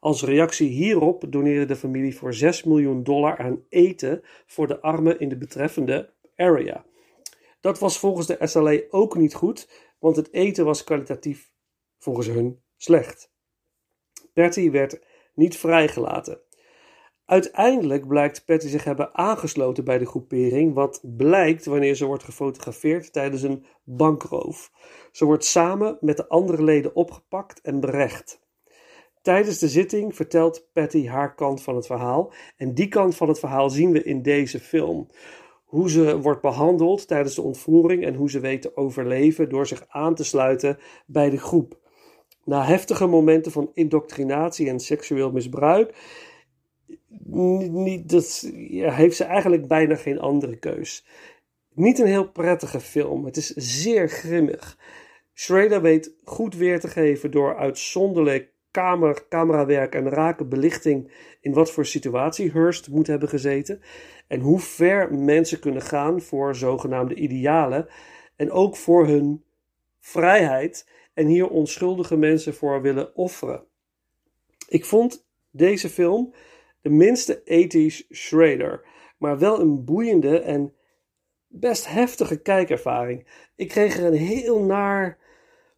Als 0.00 0.22
reactie 0.22 0.68
hierop 0.68 1.24
doneerde 1.28 1.64
de 1.64 1.76
familie 1.76 2.16
voor 2.16 2.34
6 2.34 2.64
miljoen 2.64 3.02
dollar 3.02 3.38
aan 3.38 3.64
eten 3.68 4.22
voor 4.46 4.66
de 4.66 4.80
armen 4.80 5.18
in 5.18 5.28
de 5.28 5.38
betreffende 5.38 6.10
area. 6.36 6.84
Dat 7.60 7.78
was 7.78 7.98
volgens 7.98 8.26
de 8.26 8.38
SLA 8.40 8.80
ook 8.90 9.16
niet 9.16 9.34
goed, 9.34 9.68
want 9.98 10.16
het 10.16 10.32
eten 10.32 10.64
was 10.64 10.84
kwalitatief 10.84 11.52
volgens 11.98 12.26
hun 12.26 12.62
slecht. 12.76 13.30
Patty 14.32 14.70
werd 14.70 15.06
niet 15.34 15.56
vrijgelaten. 15.56 16.40
Uiteindelijk 17.24 18.08
blijkt 18.08 18.44
Patty 18.44 18.68
zich 18.68 18.84
hebben 18.84 19.14
aangesloten 19.14 19.84
bij 19.84 19.98
de 19.98 20.06
groepering, 20.06 20.74
wat 20.74 21.00
blijkt 21.02 21.64
wanneer 21.64 21.94
ze 21.94 22.04
wordt 22.04 22.24
gefotografeerd 22.24 23.12
tijdens 23.12 23.42
een 23.42 23.66
bankroof. 23.84 24.70
Ze 25.12 25.24
wordt 25.24 25.44
samen 25.44 25.98
met 26.00 26.16
de 26.16 26.28
andere 26.28 26.62
leden 26.62 26.94
opgepakt 26.94 27.60
en 27.60 27.80
berecht. 27.80 28.44
Tijdens 29.22 29.58
de 29.58 29.68
zitting 29.68 30.16
vertelt 30.16 30.68
Patty 30.72 31.06
haar 31.06 31.34
kant 31.34 31.62
van 31.62 31.76
het 31.76 31.86
verhaal 31.86 32.32
en 32.56 32.74
die 32.74 32.88
kant 32.88 33.16
van 33.16 33.28
het 33.28 33.38
verhaal 33.38 33.70
zien 33.70 33.92
we 33.92 34.02
in 34.02 34.22
deze 34.22 34.60
film. 34.60 35.08
Hoe 35.66 35.90
ze 35.90 36.20
wordt 36.20 36.40
behandeld 36.40 37.08
tijdens 37.08 37.34
de 37.34 37.42
ontvoering 37.42 38.04
en 38.04 38.14
hoe 38.14 38.30
ze 38.30 38.40
weet 38.40 38.62
te 38.62 38.76
overleven 38.76 39.48
door 39.48 39.66
zich 39.66 39.84
aan 39.88 40.14
te 40.14 40.24
sluiten 40.24 40.78
bij 41.06 41.30
de 41.30 41.38
groep. 41.38 41.78
Na 42.44 42.64
heftige 42.64 43.06
momenten 43.06 43.52
van 43.52 43.70
indoctrinatie 43.74 44.68
en 44.68 44.80
seksueel 44.80 45.30
misbruik 45.32 45.94
niet, 47.28 48.50
ja, 48.54 48.92
heeft 48.92 49.16
ze 49.16 49.24
eigenlijk 49.24 49.68
bijna 49.68 49.94
geen 49.94 50.18
andere 50.18 50.56
keus. 50.56 51.06
Niet 51.74 51.98
een 51.98 52.06
heel 52.06 52.30
prettige 52.30 52.80
film. 52.80 53.24
Het 53.24 53.36
is 53.36 53.46
zeer 53.54 54.08
grimmig. 54.08 54.78
Schrader 55.32 55.82
weet 55.82 56.14
goed 56.24 56.54
weer 56.54 56.80
te 56.80 56.88
geven 56.88 57.30
door 57.30 57.56
uitzonderlijk 57.56 58.52
kamer, 58.76 59.28
camerawerk 59.28 59.94
en 59.94 60.08
rake 60.08 60.44
belichting 60.44 61.12
in 61.40 61.52
wat 61.52 61.70
voor 61.70 61.86
situatie 61.86 62.50
Hearst 62.50 62.88
moet 62.88 63.06
hebben 63.06 63.28
gezeten. 63.28 63.80
En 64.26 64.40
hoe 64.40 64.60
ver 64.60 65.14
mensen 65.14 65.60
kunnen 65.60 65.82
gaan 65.82 66.20
voor 66.20 66.56
zogenaamde 66.56 67.14
idealen. 67.14 67.88
En 68.36 68.50
ook 68.50 68.76
voor 68.76 69.06
hun 69.06 69.44
vrijheid. 70.00 70.88
En 71.14 71.26
hier 71.26 71.48
onschuldige 71.48 72.16
mensen 72.16 72.54
voor 72.54 72.82
willen 72.82 73.16
offeren. 73.16 73.64
Ik 74.68 74.84
vond 74.84 75.26
deze 75.50 75.88
film 75.88 76.34
de 76.80 76.90
minste 76.90 77.42
ethisch 77.44 78.06
Schrader. 78.10 78.86
Maar 79.18 79.38
wel 79.38 79.60
een 79.60 79.84
boeiende 79.84 80.40
en 80.40 80.72
best 81.46 81.88
heftige 81.88 82.42
kijkervaring. 82.42 83.26
Ik 83.54 83.68
kreeg 83.68 83.98
er 83.98 84.04
een 84.04 84.14
heel 84.14 84.64
naar 84.64 85.18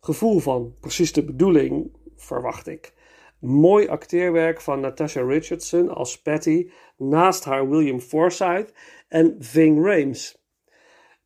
gevoel 0.01 0.39
van. 0.39 0.75
Precies 0.81 1.13
de 1.13 1.25
bedoeling, 1.25 1.93
verwacht 2.19 2.67
ik. 2.67 2.93
Mooi 3.39 3.89
acteerwerk 3.89 4.61
van 4.61 4.81
Natasha 4.81 5.23
Richardson 5.23 5.89
als 5.89 6.23
Patty, 6.23 6.71
naast 6.97 7.45
haar 7.45 7.69
William 7.69 8.01
Forsythe 8.01 8.73
en 9.09 9.37
Ving 9.39 9.85
Rhames. 9.85 10.39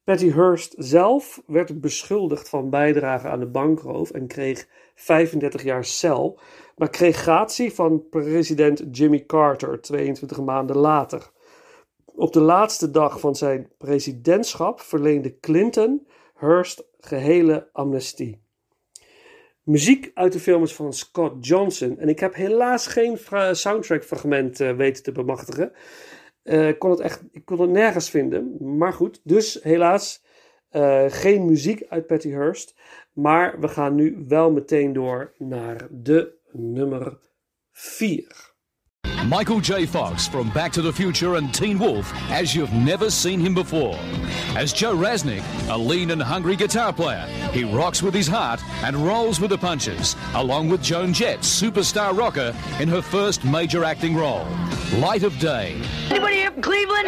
Patty 0.05 0.31
Hearst 0.31 0.75
zelf 0.79 1.43
werd 1.47 1.81
beschuldigd 1.81 2.49
van 2.49 2.71
bijdrage 2.71 3.29
aan 3.29 3.41
de 3.41 3.47
bankroof 3.47 4.11
en 4.11 4.27
kreeg 4.27 4.69
35 4.95 5.63
jaar 5.63 5.85
cel, 5.85 6.41
maar 6.77 6.91
kreeg 6.91 7.17
gratie 7.17 7.73
van 7.73 8.09
president 8.11 8.85
Jimmy 8.91 9.27
Carter 9.27 9.81
22 9.81 10.41
maanden 10.41 10.77
later. 10.77 11.31
Op 12.05 12.33
de 12.33 12.41
laatste 12.41 12.91
dag 12.91 13.21
van 13.21 13.35
zijn 13.35 13.71
presidentschap 13.79 14.81
verleende 14.81 15.39
Clinton 15.39 16.07
Hearst 16.35 16.85
gehele 16.99 17.69
amnestie. 17.73 18.42
Muziek 19.63 20.11
uit 20.15 20.33
de 20.33 20.41
film 20.41 20.63
is 20.63 20.75
van 20.75 20.93
Scott 20.93 21.47
Johnson. 21.47 21.99
En 21.99 22.09
ik 22.09 22.21
heb 22.21 22.35
helaas 22.35 22.87
geen 22.87 23.19
soundtrack 23.53 24.05
fragment 24.05 24.61
uh, 24.61 24.77
weten 24.77 25.03
te 25.03 25.13
bemachtigen. 25.13 25.73
Uh, 26.45 26.69
ik, 26.69 26.79
kon 26.79 26.91
het 26.91 27.01
echt, 27.01 27.23
ik 27.33 27.45
kon 27.45 27.61
het 27.61 27.71
nergens 27.71 28.11
vinden. 28.11 28.57
Maar 28.77 28.93
goed, 28.93 29.21
dus 29.25 29.63
helaas 29.63 30.25
uh, 30.73 31.05
geen 31.09 31.45
muziek 31.45 31.85
uit 31.89 32.07
Patty 32.07 32.31
Hearst. 32.31 32.75
Maar 33.13 33.61
we 33.61 33.69
gaan 33.69 33.95
nu 33.95 34.25
wel 34.29 34.53
meteen 34.53 34.93
door 34.93 35.33
naar 35.39 35.89
de 35.91 36.39
nummer 36.53 37.19
4. 37.71 38.52
Michael 39.27 39.61
J. 39.61 39.87
Fox 39.87 40.27
from 40.27 40.51
Back 40.51 40.73
to 40.73 40.83
the 40.83 40.93
Future 40.93 41.37
and 41.37 41.55
Teen 41.55 41.79
Wolf 41.79 42.13
as 42.31 42.57
you've 42.57 42.73
never 42.73 43.09
seen 43.09 43.39
him 43.39 43.55
before. 43.55 43.97
As 44.57 44.73
Joe 44.73 44.97
Rasnick, 44.97 45.45
a 45.71 45.79
lean 45.79 46.11
and 46.11 46.21
hungry 46.21 46.57
guitar 46.57 46.93
player, 46.93 47.25
he 47.53 47.63
rocks 47.63 48.03
with 48.03 48.15
his 48.15 48.27
heart 48.27 48.61
and 48.83 48.97
rolls 48.97 49.39
with 49.39 49.51
the 49.51 49.59
punches, 49.59 50.17
along 50.35 50.71
with 50.71 50.83
Joan 50.83 51.13
Jett, 51.13 51.41
superstar 51.41 52.17
rocker, 52.17 52.53
in 52.81 52.89
her 52.89 53.01
first 53.01 53.45
major 53.45 53.85
acting 53.85 54.17
role, 54.17 54.45
Light 54.97 55.23
of 55.23 55.39
Day. 55.39 55.81
Anybody 56.11 56.37
here 56.37 56.51
from 56.51 56.63
Cleveland? 56.63 57.07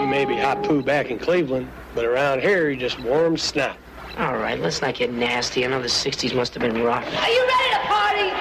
You 0.00 0.06
may 0.06 0.24
be 0.24 0.36
hot 0.36 0.62
poo 0.62 0.82
back 0.82 1.10
in 1.10 1.18
Cleveland, 1.18 1.68
but 1.96 2.04
around 2.04 2.42
here 2.42 2.70
you 2.70 2.76
just 2.76 3.00
warm 3.00 3.36
snot. 3.36 3.76
All 4.18 4.36
right, 4.36 4.60
let's 4.60 4.80
not 4.82 4.94
get 4.94 5.12
nasty. 5.12 5.64
I 5.64 5.68
know 5.68 5.80
the 5.80 5.88
60s 5.88 6.34
must 6.34 6.54
have 6.54 6.62
been 6.62 6.82
rough. 6.82 7.04
Are 7.04 7.28
you 7.28 7.46
ready 7.48 7.70
to 7.70 7.80
party? 7.80 8.31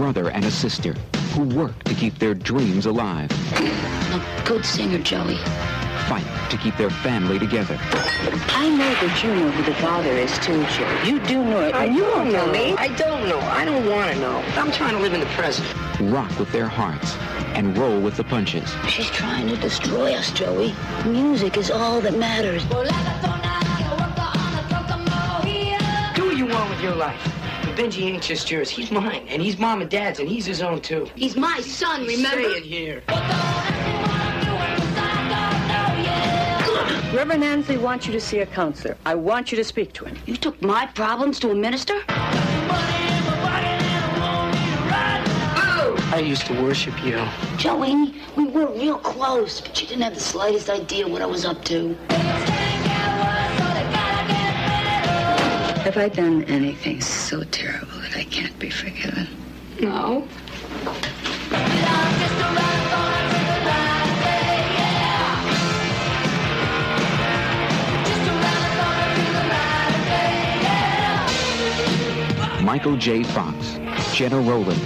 Brother 0.00 0.30
and 0.30 0.46
a 0.46 0.50
sister 0.50 0.94
who 1.34 1.42
work 1.54 1.84
to 1.84 1.92
keep 1.92 2.18
their 2.18 2.32
dreams 2.32 2.86
alive. 2.86 3.30
A 3.52 4.42
good 4.46 4.64
singer, 4.64 4.96
Joey. 4.96 5.36
Fight 6.08 6.24
to 6.48 6.56
keep 6.56 6.74
their 6.78 6.88
family 6.88 7.38
together. 7.38 7.76
I 7.82 8.70
know 8.70 8.94
that 8.94 9.22
you 9.22 9.34
know 9.34 9.50
who 9.50 9.62
the 9.62 9.74
father 9.74 10.08
is, 10.08 10.32
too, 10.38 10.64
Joe. 10.68 11.02
You 11.04 11.20
do 11.26 11.44
know 11.44 11.68
it. 11.68 11.74
Uh, 11.74 11.82
you 11.82 12.00
don't 12.00 12.32
know 12.32 12.50
me. 12.50 12.74
I 12.78 12.88
don't 12.96 13.28
know. 13.28 13.38
I 13.40 13.66
don't 13.66 13.90
want 13.90 14.14
to 14.14 14.20
know. 14.20 14.42
I'm 14.56 14.72
trying 14.72 14.96
to 14.96 15.02
live 15.02 15.12
in 15.12 15.20
the 15.20 15.26
present. 15.36 15.68
Rock 16.10 16.30
with 16.38 16.50
their 16.50 16.66
hearts 16.66 17.14
and 17.54 17.76
roll 17.76 18.00
with 18.00 18.16
the 18.16 18.24
punches. 18.24 18.74
She's 18.88 19.10
trying 19.10 19.48
to 19.48 19.56
destroy 19.58 20.14
us, 20.14 20.32
Joey. 20.32 20.74
Music 21.04 21.58
is 21.58 21.70
all 21.70 22.00
that 22.00 22.16
matters. 22.16 22.64
Do 22.64 22.76
what 26.24 26.36
you 26.38 26.46
want 26.46 26.70
with 26.70 26.80
your 26.80 26.94
life. 26.94 27.39
But 27.80 27.92
Benji 27.92 28.12
ain't 28.12 28.22
just 28.22 28.50
yours. 28.50 28.68
He's 28.68 28.90
mine. 28.90 29.24
And 29.28 29.40
he's 29.40 29.58
mom 29.58 29.80
and 29.80 29.90
dad's, 29.90 30.20
and 30.20 30.28
he's 30.28 30.44
his 30.44 30.60
own, 30.60 30.82
too. 30.82 31.08
He's 31.14 31.34
my 31.34 31.62
son, 31.62 32.06
remember? 32.06 32.42
Say 32.42 32.58
it 32.58 32.62
here. 32.62 33.02
Reverend 37.16 37.42
Ansley 37.42 37.78
wants 37.78 38.06
you 38.06 38.12
to 38.12 38.20
see 38.20 38.40
a 38.40 38.46
counselor. 38.46 38.98
I 39.06 39.14
want 39.14 39.50
you 39.50 39.56
to 39.56 39.64
speak 39.64 39.94
to 39.94 40.04
him. 40.04 40.18
You 40.26 40.36
took 40.36 40.60
my 40.60 40.84
problems 40.88 41.38
to 41.40 41.52
a 41.52 41.54
minister? 41.54 41.98
I 46.12 46.22
used 46.22 46.44
to 46.48 46.62
worship 46.62 47.02
you. 47.02 47.26
Joey, 47.56 48.14
we 48.36 48.44
were 48.44 48.66
real 48.74 48.98
close, 48.98 49.62
but 49.62 49.80
you 49.80 49.88
didn't 49.88 50.02
have 50.02 50.14
the 50.14 50.20
slightest 50.20 50.68
idea 50.68 51.08
what 51.08 51.22
I 51.22 51.26
was 51.26 51.46
up 51.46 51.64
to. 51.64 51.96
Have 55.90 55.98
I 55.98 56.08
done 56.08 56.44
anything 56.44 57.00
so 57.00 57.42
terrible 57.42 57.98
that 58.02 58.16
I 58.16 58.22
can't 58.22 58.56
be 58.60 58.70
forgiven? 58.70 59.26
No. 59.80 60.28
Michael 72.62 72.96
J. 72.96 73.24
Fox, 73.24 73.80
Jenna 74.14 74.38
Rollins, 74.38 74.78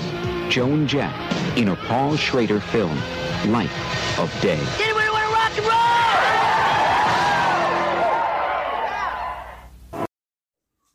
Joan 0.51 0.88
Jett 0.88 1.12
in 1.59 1.69
a 1.69 1.77
Paul 1.77 2.17
Schrader 2.17 2.61
film, 2.61 2.97
Light 3.49 3.69
of 4.19 4.33
Day. 4.40 4.93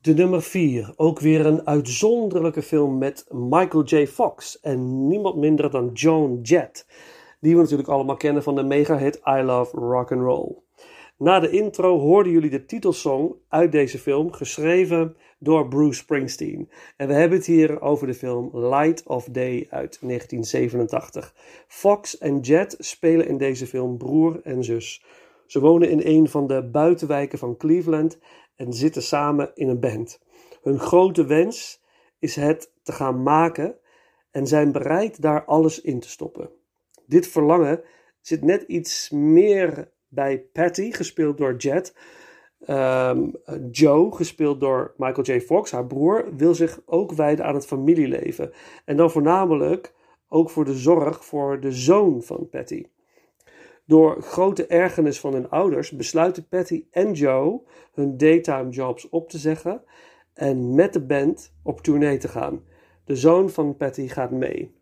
De 0.02 0.14
nummer 0.14 0.42
4, 0.42 0.94
ook 0.96 1.20
weer 1.20 1.46
een 1.46 1.68
uitzonderlijke 1.68 2.62
film 2.62 2.98
met 2.98 3.26
Michael 3.30 3.84
J. 3.84 4.08
Fox 4.08 4.60
en 4.60 5.08
niemand 5.08 5.36
minder 5.36 5.72
dan 5.72 5.90
Joan 5.94 6.40
Jett, 6.42 6.88
die 7.40 7.56
we 7.56 7.62
natuurlijk 7.62 7.90
allemaal 7.90 8.18
kennen 8.18 8.44
van 8.44 8.56
de 8.56 8.64
mega-hit 8.64 9.22
I 9.26 9.42
Love 9.42 9.78
Rock 9.78 10.12
and 10.12 10.22
Roll. 10.22 10.56
Na 11.18 11.40
de 11.40 11.50
intro 11.50 12.00
hoorden 12.00 12.32
jullie 12.32 12.50
de 12.50 12.66
titelsong 12.66 13.36
uit 13.48 13.72
deze 13.72 14.00
film, 14.00 14.32
geschreven 14.32 15.16
door 15.40 15.68
Bruce 15.68 16.00
Springsteen. 16.00 16.70
En 16.98 17.08
we 17.08 17.14
hebben 17.14 17.38
het 17.38 17.48
hier 17.48 17.82
over 17.82 18.08
de 18.08 18.14
film 18.14 18.50
Light 18.54 19.04
of 19.04 19.26
Day 19.26 19.68
uit 19.70 19.98
1987. 20.02 21.34
Fox 21.68 22.18
en 22.18 22.40
Jet 22.40 22.76
spelen 22.80 23.28
in 23.28 23.38
deze 23.38 23.68
film 23.68 23.98
broer 23.98 24.40
en 24.44 24.64
zus. 24.64 25.04
Ze 25.46 25.60
wonen 25.60 25.90
in 25.90 26.02
een 26.04 26.30
van 26.30 26.48
de 26.48 26.64
buitenwijken 26.64 27.40
van 27.40 27.58
Cleveland 27.58 28.20
en 28.60 28.74
zitten 28.74 29.02
samen 29.02 29.52
in 29.54 29.70
een 29.70 29.80
band. 29.80 30.20
Hun 30.62 30.80
grote 30.80 31.26
wens 31.26 31.84
is 32.20 32.36
het 32.36 32.72
te 32.84 32.92
gaan 32.92 33.24
maken 33.24 33.76
en 34.32 34.48
zijn 34.48 34.72
bereid 34.72 35.22
daar 35.22 35.46
alles 35.46 35.82
in 35.82 36.00
te 36.00 36.10
stoppen. 36.10 36.50
Dit 37.06 37.28
verlangen 37.28 37.82
zit 38.22 38.44
net 38.44 38.62
iets 38.62 39.10
meer 39.10 39.92
bij 40.08 40.40
Patty, 40.40 40.92
gespeeld 40.92 41.38
door 41.38 41.56
Jet. 41.56 41.96
Um, 42.68 43.36
Joe, 43.72 44.16
gespeeld 44.16 44.60
door 44.60 44.94
Michael 44.98 45.26
J. 45.26 45.42
Fox, 45.42 45.72
haar 45.72 45.88
broer, 45.88 46.36
wil 46.36 46.56
zich 46.56 46.82
ook 46.86 47.12
wijden 47.12 47.46
aan 47.46 47.56
het 47.56 47.66
familieleven. 47.66 48.52
En 48.86 48.98
dan 48.98 49.12
voornamelijk 49.12 49.94
ook 50.28 50.50
voor 50.50 50.66
de 50.66 50.78
zorg 50.78 51.26
voor 51.26 51.60
de 51.60 51.72
zoon 51.72 52.22
van 52.22 52.50
Patty. 52.50 52.86
Door 53.90 54.22
grote 54.22 54.68
ergernis 54.68 55.20
van 55.20 55.34
hun 55.34 55.50
ouders 55.50 55.92
besluiten 55.92 56.48
Patty 56.48 56.86
en 56.92 57.14
Joe 57.14 57.62
hun 57.94 58.18
daytime 58.18 58.70
jobs 58.70 59.10
op 59.10 59.30
te 59.30 59.38
zeggen 59.38 59.84
en 60.34 60.76
met 60.76 60.94
de 60.94 61.06
band 61.06 61.54
op 61.64 61.82
tournee 61.82 62.18
te 62.18 62.28
gaan. 62.28 62.64
De 63.06 63.16
zoon 63.16 63.50
van 63.50 63.78
Patty 63.78 64.08
gaat 64.08 64.32
mee. 64.32 64.76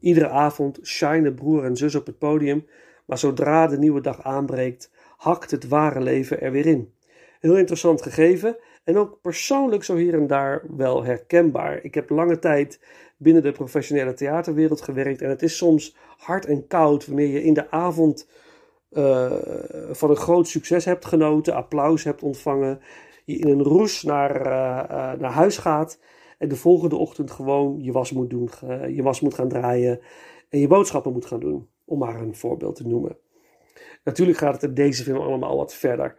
Iedere 0.00 0.28
avond 0.28 0.78
shinen 0.82 1.34
broer 1.34 1.64
en 1.64 1.76
zus 1.76 1.94
op 1.94 2.06
het 2.06 2.18
podium, 2.18 2.66
maar 3.06 3.18
zodra 3.18 3.66
de 3.66 3.78
nieuwe 3.78 4.00
dag 4.00 4.22
aanbreekt, 4.22 4.92
hakt 5.16 5.50
het 5.50 5.68
ware 5.68 6.00
leven 6.00 6.40
er 6.40 6.52
weer 6.52 6.66
in. 6.66 6.92
Heel 7.40 7.56
interessant 7.56 8.02
gegeven 8.02 8.56
en 8.84 8.96
ook 8.96 9.20
persoonlijk 9.20 9.84
zo 9.84 9.96
hier 9.96 10.14
en 10.14 10.26
daar 10.26 10.62
wel 10.76 11.04
herkenbaar. 11.04 11.84
Ik 11.84 11.94
heb 11.94 12.10
lange 12.10 12.38
tijd 12.38 12.80
binnen 13.16 13.42
de 13.42 13.52
professionele 13.52 14.14
theaterwereld 14.14 14.80
gewerkt 14.80 15.22
en 15.22 15.28
het 15.28 15.42
is 15.42 15.56
soms 15.56 15.96
hard 16.16 16.46
en 16.46 16.66
koud 16.66 17.06
wanneer 17.06 17.28
je 17.28 17.42
in 17.42 17.54
de 17.54 17.70
avond 17.70 18.28
uh, 18.90 19.32
van 19.90 20.10
een 20.10 20.16
groot 20.16 20.48
succes 20.48 20.84
hebt 20.84 21.04
genoten, 21.04 21.54
applaus 21.54 22.04
hebt 22.04 22.22
ontvangen, 22.22 22.80
je 23.24 23.36
in 23.36 23.48
een 23.48 23.62
roes 23.62 24.02
naar, 24.02 24.46
uh, 24.46 24.84
uh, 24.90 25.20
naar 25.20 25.32
huis 25.32 25.58
gaat 25.58 25.98
en 26.38 26.48
de 26.48 26.56
volgende 26.56 26.96
ochtend 26.96 27.30
gewoon 27.30 27.78
je 27.82 27.92
was 27.92 28.12
moet 28.12 28.30
doen, 28.30 28.50
je 28.94 29.02
was 29.02 29.20
moet 29.20 29.34
gaan 29.34 29.48
draaien 29.48 30.00
en 30.48 30.58
je 30.58 30.66
boodschappen 30.66 31.12
moet 31.12 31.26
gaan 31.26 31.40
doen. 31.40 31.68
om 31.84 31.98
maar 31.98 32.20
een 32.20 32.34
voorbeeld 32.34 32.76
te 32.76 32.86
noemen. 32.86 33.16
Natuurlijk 34.04 34.38
gaat 34.38 34.52
het 34.52 34.62
in 34.62 34.74
deze 34.74 35.02
film 35.02 35.18
allemaal 35.18 35.56
wat 35.56 35.74
verder. 35.74 36.16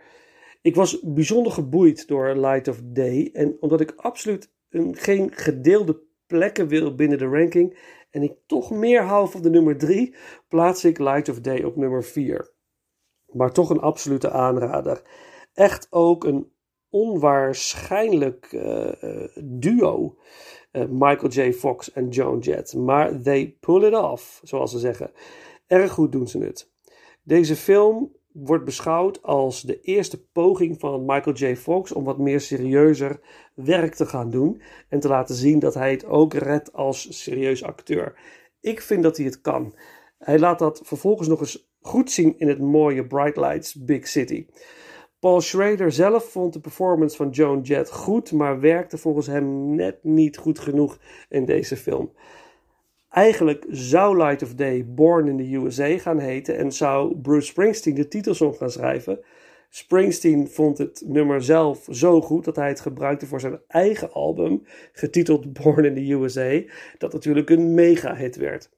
Ik 0.63 0.75
was 0.75 0.99
bijzonder 1.01 1.51
geboeid 1.51 2.07
door 2.07 2.35
Light 2.35 2.67
of 2.67 2.79
Day 2.83 3.29
en 3.33 3.57
omdat 3.59 3.81
ik 3.81 3.93
absoluut 3.95 4.51
een, 4.69 4.95
geen 4.95 5.31
gedeelde 5.33 6.01
plekken 6.27 6.67
wil 6.67 6.95
binnen 6.95 7.17
de 7.17 7.25
ranking 7.25 7.77
en 8.11 8.23
ik 8.23 8.33
toch 8.45 8.71
meer 8.71 9.03
hou 9.03 9.29
van 9.29 9.41
de 9.41 9.49
nummer 9.49 9.77
3, 9.77 10.15
plaats 10.47 10.85
ik 10.85 10.99
Light 10.99 11.29
of 11.29 11.39
Day 11.39 11.63
op 11.63 11.75
nummer 11.75 12.03
4. 12.03 12.51
Maar 13.31 13.51
toch 13.51 13.69
een 13.69 13.79
absolute 13.79 14.29
aanrader. 14.29 15.01
Echt 15.53 15.87
ook 15.89 16.23
een 16.23 16.51
onwaarschijnlijk 16.89 18.51
uh, 18.51 18.91
duo. 19.43 20.17
Uh, 20.71 20.85
Michael 20.89 21.31
J. 21.31 21.53
Fox 21.53 21.91
en 21.91 22.09
Joan 22.09 22.39
Jett. 22.39 22.73
Maar 22.73 23.21
they 23.21 23.57
pull 23.59 23.87
it 23.87 23.95
off, 23.95 24.41
zoals 24.43 24.71
ze 24.71 24.79
zeggen. 24.79 25.11
Erg 25.67 25.91
goed 25.91 26.11
doen 26.11 26.27
ze 26.27 26.39
het. 26.39 26.71
Deze 27.23 27.55
film 27.55 28.11
wordt 28.33 28.65
beschouwd 28.65 29.23
als 29.23 29.61
de 29.61 29.81
eerste 29.81 30.25
poging 30.25 30.79
van 30.79 31.05
Michael 31.05 31.35
J. 31.35 31.55
Fox 31.55 31.91
om 31.91 32.03
wat 32.03 32.17
meer 32.17 32.41
serieuzer 32.41 33.19
werk 33.53 33.95
te 33.95 34.05
gaan 34.05 34.29
doen 34.29 34.61
en 34.89 34.99
te 34.99 35.07
laten 35.07 35.35
zien 35.35 35.59
dat 35.59 35.73
hij 35.73 35.91
het 35.91 36.05
ook 36.05 36.33
redt 36.33 36.73
als 36.73 37.23
serieus 37.23 37.63
acteur. 37.63 38.19
Ik 38.61 38.81
vind 38.81 39.03
dat 39.03 39.17
hij 39.17 39.25
het 39.25 39.41
kan. 39.41 39.75
Hij 40.17 40.39
laat 40.39 40.59
dat 40.59 40.81
vervolgens 40.83 41.27
nog 41.27 41.39
eens 41.39 41.71
goed 41.81 42.11
zien 42.11 42.39
in 42.39 42.47
het 42.47 42.59
mooie 42.59 43.07
Bright 43.07 43.37
Lights 43.37 43.75
Big 43.75 44.07
City. 44.07 44.45
Paul 45.19 45.41
Schrader 45.41 45.91
zelf 45.91 46.31
vond 46.31 46.53
de 46.53 46.59
performance 46.59 47.15
van 47.15 47.29
Joan 47.29 47.61
Jett 47.61 47.91
goed, 47.91 48.31
maar 48.31 48.59
werkte 48.59 48.97
volgens 48.97 49.27
hem 49.27 49.75
net 49.75 50.03
niet 50.03 50.37
goed 50.37 50.59
genoeg 50.59 50.99
in 51.29 51.45
deze 51.45 51.77
film. 51.77 52.11
Eigenlijk 53.13 53.65
zou 53.69 54.17
Light 54.17 54.43
of 54.43 54.53
Day 54.53 54.85
Born 54.85 55.27
in 55.27 55.37
the 55.37 55.55
USA 55.55 55.97
gaan 55.97 56.19
heten 56.19 56.57
en 56.57 56.71
zou 56.71 57.17
Bruce 57.17 57.47
Springsteen 57.47 57.95
de 57.95 58.07
titelsong 58.07 58.57
gaan 58.57 58.69
schrijven. 58.69 59.19
Springsteen 59.69 60.47
vond 60.47 60.77
het 60.77 61.03
nummer 61.05 61.43
zelf 61.43 61.87
zo 61.91 62.21
goed 62.21 62.45
dat 62.45 62.55
hij 62.55 62.67
het 62.67 62.79
gebruikte 62.79 63.25
voor 63.25 63.39
zijn 63.39 63.59
eigen 63.67 64.11
album, 64.11 64.63
getiteld 64.91 65.53
Born 65.53 65.85
in 65.85 65.93
the 65.93 66.11
USA, 66.11 66.73
dat 66.97 67.13
natuurlijk 67.13 67.49
een 67.49 67.73
mega-hit 67.73 68.35
werd. 68.35 68.69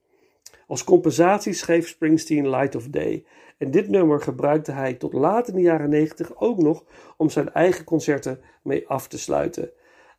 Als 0.68 0.84
compensatie 0.84 1.54
schreef 1.54 1.88
Springsteen 1.88 2.50
Light 2.50 2.76
of 2.76 2.88
Day. 2.88 3.26
En 3.58 3.72
dit 3.72 3.90
nummer 3.90 4.22
gebruikte 4.22 4.72
hij 4.72 4.94
tot 4.94 5.14
laat 5.14 5.48
in 5.48 5.56
de 5.56 5.62
jaren 5.62 5.90
90 5.90 6.40
ook 6.40 6.62
nog 6.62 6.84
om 7.18 7.30
zijn 7.30 7.54
eigen 7.54 7.84
concerten 7.84 8.40
mee 8.64 8.88
af 8.88 9.08
te 9.08 9.18
sluiten. 9.18 9.72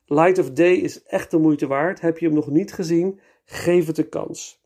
Light 0.07 0.39
of 0.39 0.51
Day 0.51 0.73
is 0.73 1.03
echt 1.03 1.31
de 1.31 1.39
moeite 1.39 1.67
waard. 1.67 2.01
Heb 2.01 2.19
je 2.19 2.27
hem 2.27 2.35
nog 2.35 2.51
niet 2.51 2.73
gezien? 2.73 3.21
Geef 3.47 3.87
het 3.87 3.99
een 3.99 4.09
kans. 4.09 4.65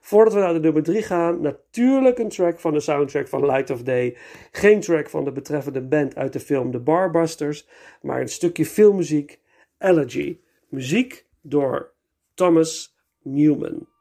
Voordat 0.00 0.34
we 0.34 0.40
naar 0.40 0.52
de 0.52 0.60
nummer 0.60 0.82
3 0.82 1.02
gaan, 1.02 1.40
natuurlijk 1.40 2.18
een 2.18 2.28
track 2.28 2.60
van 2.60 2.72
de 2.72 2.80
soundtrack 2.80 3.28
van 3.28 3.46
Light 3.46 3.70
of 3.70 3.82
Day. 3.82 4.16
Geen 4.50 4.80
track 4.80 5.10
van 5.10 5.24
de 5.24 5.32
betreffende 5.32 5.80
band 5.80 6.16
uit 6.16 6.32
de 6.32 6.40
film 6.40 6.70
The 6.70 6.78
Barbusters, 6.78 7.68
maar 8.00 8.20
een 8.20 8.28
stukje 8.28 8.66
filmmuziek, 8.66 9.40
Elegy. 9.78 10.38
Muziek 10.68 11.26
door 11.40 11.92
Thomas 12.34 12.96
Newman. 13.22 13.91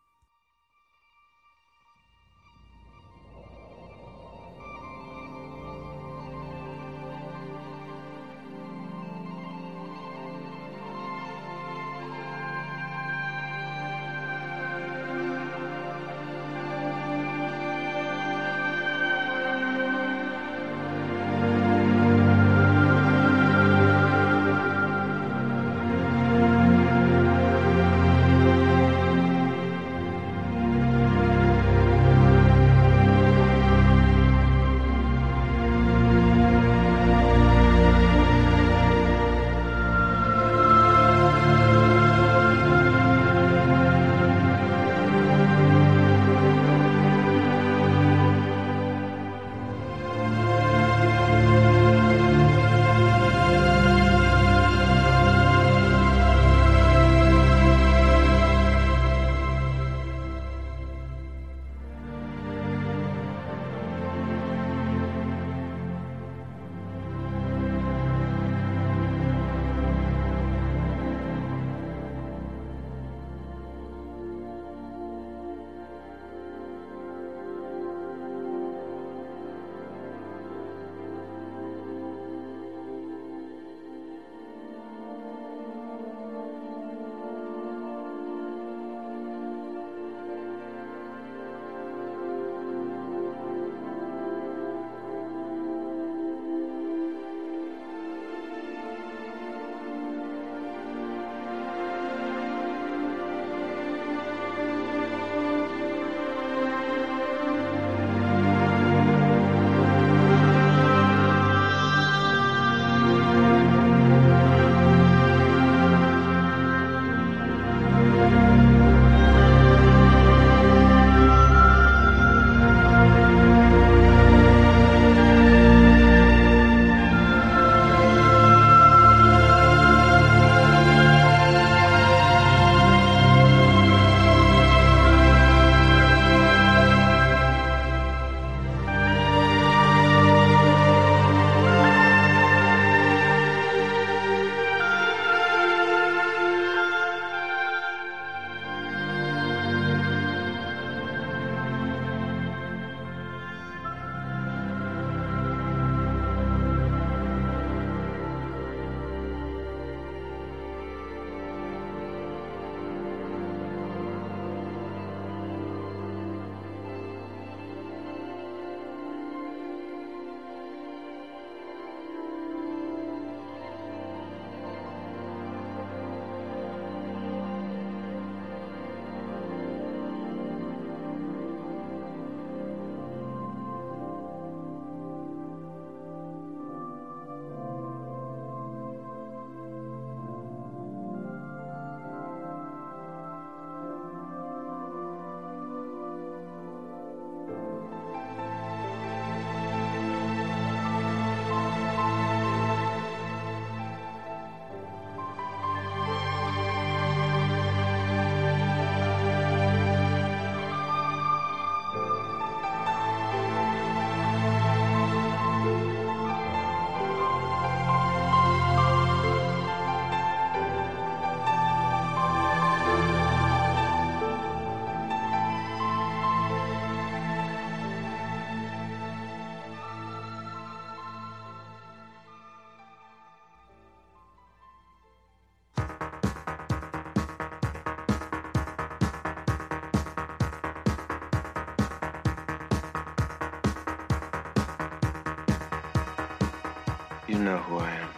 Who 247.62 247.78
I 247.78 247.92
am. 247.92 248.10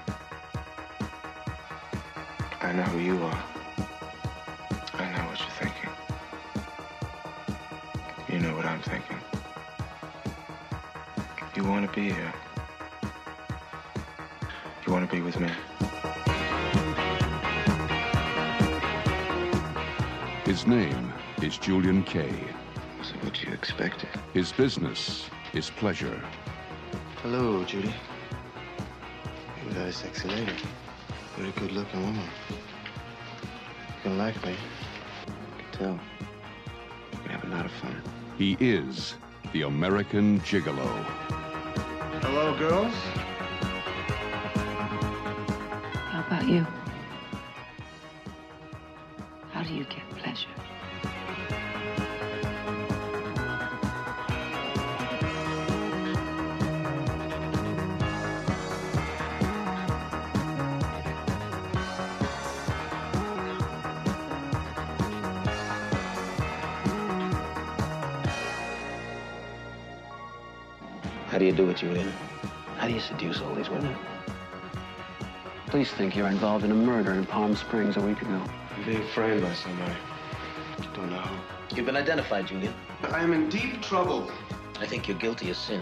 I 2.62 2.72
know 2.72 2.84
who 2.84 3.00
you 3.00 3.22
are. 3.24 3.44
I 4.94 5.12
know 5.12 5.26
what 5.28 5.40
you're 5.40 5.50
thinking. 5.62 5.90
You 8.30 8.40
know 8.40 8.56
what 8.56 8.66
I'm 8.66 8.82
thinking. 8.82 9.18
You 11.56 11.64
want 11.66 11.86
to 11.88 11.96
be 11.96 12.12
here. 12.12 12.34
You 14.86 14.94
want 14.94 15.10
to 15.10 15.16
be 15.16 15.22
with 15.22 15.40
me. 15.40 15.50
His 20.46 20.66
name 20.68 21.14
is 21.42 21.58
Julian 21.58 22.04
Kay. 22.04 22.34
So 23.02 23.14
what 23.22 23.44
you 23.44 23.52
expected? 23.52 24.10
His 24.34 24.52
business 24.52 25.30
is 25.54 25.70
pleasure. 25.70 26.22
Hello, 27.22 27.64
Judy. 27.66 27.94
You 29.94 30.00
got 30.00 30.10
a 30.10 30.16
sexy 30.16 30.28
lady. 30.30 30.54
Pretty 31.36 31.52
good 31.60 31.72
looking 31.72 32.02
woman. 32.02 32.24
You 32.50 32.58
can 34.02 34.18
like 34.18 34.46
me. 34.46 34.56
I 35.28 35.62
can 35.62 35.72
tell. 35.72 36.00
We 37.12 37.18
can 37.20 37.30
have 37.32 37.44
a 37.44 37.48
lot 37.48 37.66
of 37.66 37.72
fun. 37.74 38.02
He 38.38 38.58
is 38.60 39.16
the 39.52 39.64
American 39.64 40.40
Gigolo. 40.42 40.88
Hello, 42.22 42.58
girls. 42.58 42.94
How 46.10 46.24
about 46.28 46.48
you? 46.48 46.66
Do 71.54 71.62
you 71.62 71.68
do 71.68 71.72
it, 71.72 71.78
Julian? 71.78 72.12
How 72.78 72.88
do 72.88 72.94
you 72.94 73.00
seduce 73.00 73.42
all 73.42 73.54
these 73.54 73.70
women? 73.70 73.96
Police 75.68 75.92
think 75.92 76.16
you're 76.16 76.28
involved 76.28 76.66
in 76.66 76.72
a 76.72 76.76
murder 76.76 77.14
in 77.14 77.26
Palm 77.26 77.56
Springs 77.56 77.98
a 77.98 78.02
week 78.02 78.22
ago. 78.22 78.42
I'm 78.76 78.86
being 78.86 79.06
framed 79.08 79.42
by 79.42 79.54
somebody. 79.54 79.94
Don't 80.96 81.12
know 81.12 81.20
who. 81.20 81.76
You've 81.76 81.86
been 81.86 81.96
identified, 81.96 82.48
Julian. 82.48 82.74
I 83.04 83.22
am 83.22 83.34
in 83.34 83.50
deep 83.50 83.82
trouble. 83.82 84.32
I 84.80 84.88
think 84.88 85.08
you're 85.08 85.18
guilty 85.18 85.50
of 85.50 85.58
sin. 85.58 85.82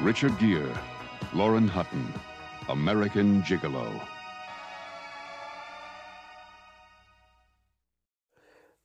Richard 0.00 0.38
Gere, 0.38 0.72
Lauren 1.32 1.66
Hutton, 1.66 2.12
American 2.68 3.42
Gigolo. 3.42 4.06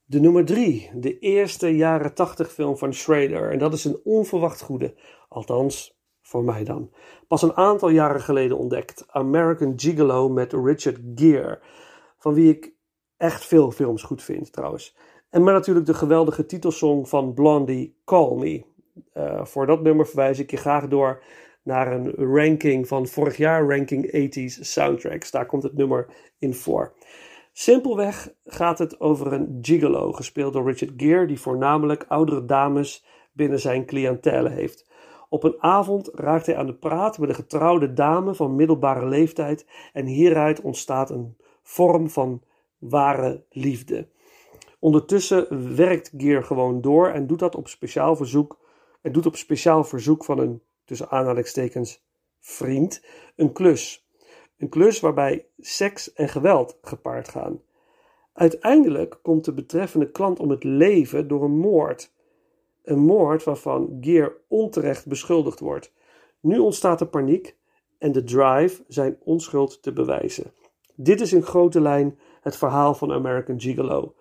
De 0.09 0.19
nummer 0.19 0.45
drie, 0.45 0.89
de 0.93 1.19
eerste 1.19 1.75
jaren 1.75 2.13
80 2.13 2.51
film 2.51 2.77
van 2.77 2.93
Schrader. 2.93 3.51
En 3.51 3.59
dat 3.59 3.73
is 3.73 3.85
een 3.85 3.99
onverwacht 4.03 4.61
goede. 4.61 4.95
Althans, 5.27 5.99
voor 6.21 6.43
mij 6.43 6.63
dan. 6.63 6.91
Pas 7.27 7.41
een 7.41 7.55
aantal 7.55 7.89
jaren 7.89 8.21
geleden 8.21 8.57
ontdekt. 8.57 9.05
American 9.07 9.73
Gigolo 9.75 10.29
met 10.29 10.53
Richard 10.53 10.99
Gere. 11.15 11.59
Van 12.17 12.33
wie 12.33 12.49
ik 12.49 12.73
echt 13.17 13.45
veel 13.45 13.71
films 13.71 14.03
goed 14.03 14.23
vind 14.23 14.53
trouwens. 14.53 14.97
En 15.29 15.43
maar 15.43 15.53
natuurlijk 15.53 15.85
de 15.85 15.93
geweldige 15.93 16.45
titelsong 16.45 17.09
van 17.09 17.33
Blondie, 17.33 17.99
Call 18.05 18.35
Me. 18.35 18.63
Uh, 19.13 19.45
voor 19.45 19.65
dat 19.65 19.81
nummer 19.81 20.07
verwijs 20.07 20.39
ik 20.39 20.51
je 20.51 20.57
graag 20.57 20.87
door 20.87 21.23
naar 21.63 21.91
een 21.91 22.11
ranking 22.11 22.87
van 22.87 23.07
vorig 23.07 23.37
jaar, 23.37 23.67
ranking 23.67 24.05
80s 24.05 24.61
soundtracks. 24.61 25.31
Daar 25.31 25.45
komt 25.45 25.63
het 25.63 25.75
nummer 25.75 26.07
in 26.39 26.53
voor. 26.53 26.93
Simpelweg 27.59 28.33
gaat 28.45 28.79
het 28.79 28.99
over 28.99 29.33
een 29.33 29.59
gigolo, 29.61 30.11
gespeeld 30.11 30.53
door 30.53 30.65
Richard 30.65 30.91
Gere, 30.97 31.27
die 31.27 31.39
voornamelijk 31.39 32.05
oudere 32.07 32.45
dames 32.45 33.05
binnen 33.31 33.59
zijn 33.59 33.85
cliëntele 33.85 34.49
heeft. 34.49 34.89
Op 35.29 35.43
een 35.43 35.55
avond 35.63 36.09
raakt 36.13 36.45
hij 36.45 36.57
aan 36.57 36.65
de 36.65 36.73
praat 36.73 37.17
met 37.17 37.29
een 37.29 37.35
getrouwde 37.35 37.93
dame 37.93 38.33
van 38.33 38.55
middelbare 38.55 39.07
leeftijd 39.07 39.65
en 39.93 40.05
hieruit 40.05 40.61
ontstaat 40.61 41.09
een 41.09 41.37
vorm 41.63 42.09
van 42.09 42.43
ware 42.77 43.43
liefde. 43.49 44.07
Ondertussen 44.79 45.75
werkt 45.75 46.13
Gere 46.17 46.43
gewoon 46.43 46.81
door 46.81 47.07
en 47.07 47.27
doet 47.27 47.39
dat 47.39 47.55
op 47.55 47.67
speciaal 47.67 48.15
verzoek 48.15 48.59
en 49.01 49.11
doet 49.11 49.25
op 49.25 49.35
speciaal 49.35 49.83
verzoek 49.83 50.25
van 50.25 50.39
een 50.39 50.61
tussen 50.85 51.09
aanhalingstekens 51.09 52.05
vriend 52.39 53.05
een 53.35 53.53
klus. 53.53 54.08
Een 54.59 54.69
klus 54.69 54.99
waarbij 54.99 55.45
seks 55.59 56.13
en 56.13 56.29
geweld 56.29 56.77
gepaard 56.81 57.29
gaan. 57.29 57.61
Uiteindelijk 58.33 59.19
komt 59.21 59.45
de 59.45 59.53
betreffende 59.53 60.11
klant 60.11 60.39
om 60.39 60.49
het 60.49 60.63
leven 60.63 61.27
door 61.27 61.43
een 61.43 61.57
moord. 61.57 62.13
Een 62.83 62.99
moord 62.99 63.43
waarvan 63.43 63.97
Gear 64.01 64.33
onterecht 64.47 65.07
beschuldigd 65.07 65.59
wordt. 65.59 65.93
Nu 66.39 66.57
ontstaat 66.57 67.01
er 67.01 67.07
paniek 67.07 67.55
en 67.97 68.11
de 68.11 68.23
drive 68.23 68.83
zijn 68.87 69.17
onschuld 69.23 69.81
te 69.81 69.93
bewijzen. 69.93 70.53
Dit 70.95 71.21
is 71.21 71.33
in 71.33 71.43
grote 71.43 71.81
lijn 71.81 72.19
het 72.41 72.55
verhaal 72.55 72.93
van 72.93 73.11
American 73.11 73.61
Gigolo. 73.61 74.13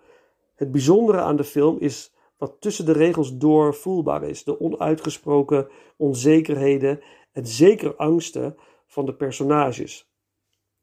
Het 0.55 0.71
bijzondere 0.71 1.19
aan 1.19 1.35
de 1.35 1.43
film 1.43 1.77
is 1.79 2.13
wat 2.37 2.55
tussen 2.59 2.85
de 2.85 2.91
regels 2.91 3.37
door 3.37 3.75
voelbaar 3.75 4.23
is: 4.23 4.43
de 4.43 4.59
onuitgesproken 4.59 5.67
onzekerheden 5.97 7.01
en 7.31 7.47
zeker 7.47 7.95
angsten 7.95 8.55
van 8.85 9.05
de 9.05 9.13
personages. 9.13 10.08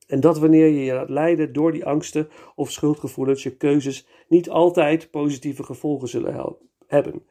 En 0.06 0.20
dat 0.20 0.38
wanneer 0.38 0.66
je 0.66 0.84
je 0.84 0.92
laat 0.92 1.08
leiden 1.08 1.52
door 1.52 1.72
die 1.72 1.86
angsten 1.86 2.28
of 2.54 2.70
schuldgevoelens, 2.70 3.42
je 3.42 3.56
keuzes 3.56 4.06
niet 4.28 4.50
altijd 4.50 5.10
positieve 5.10 5.62
gevolgen 5.62 6.08
zullen 6.08 6.56
hebben. 6.86 7.22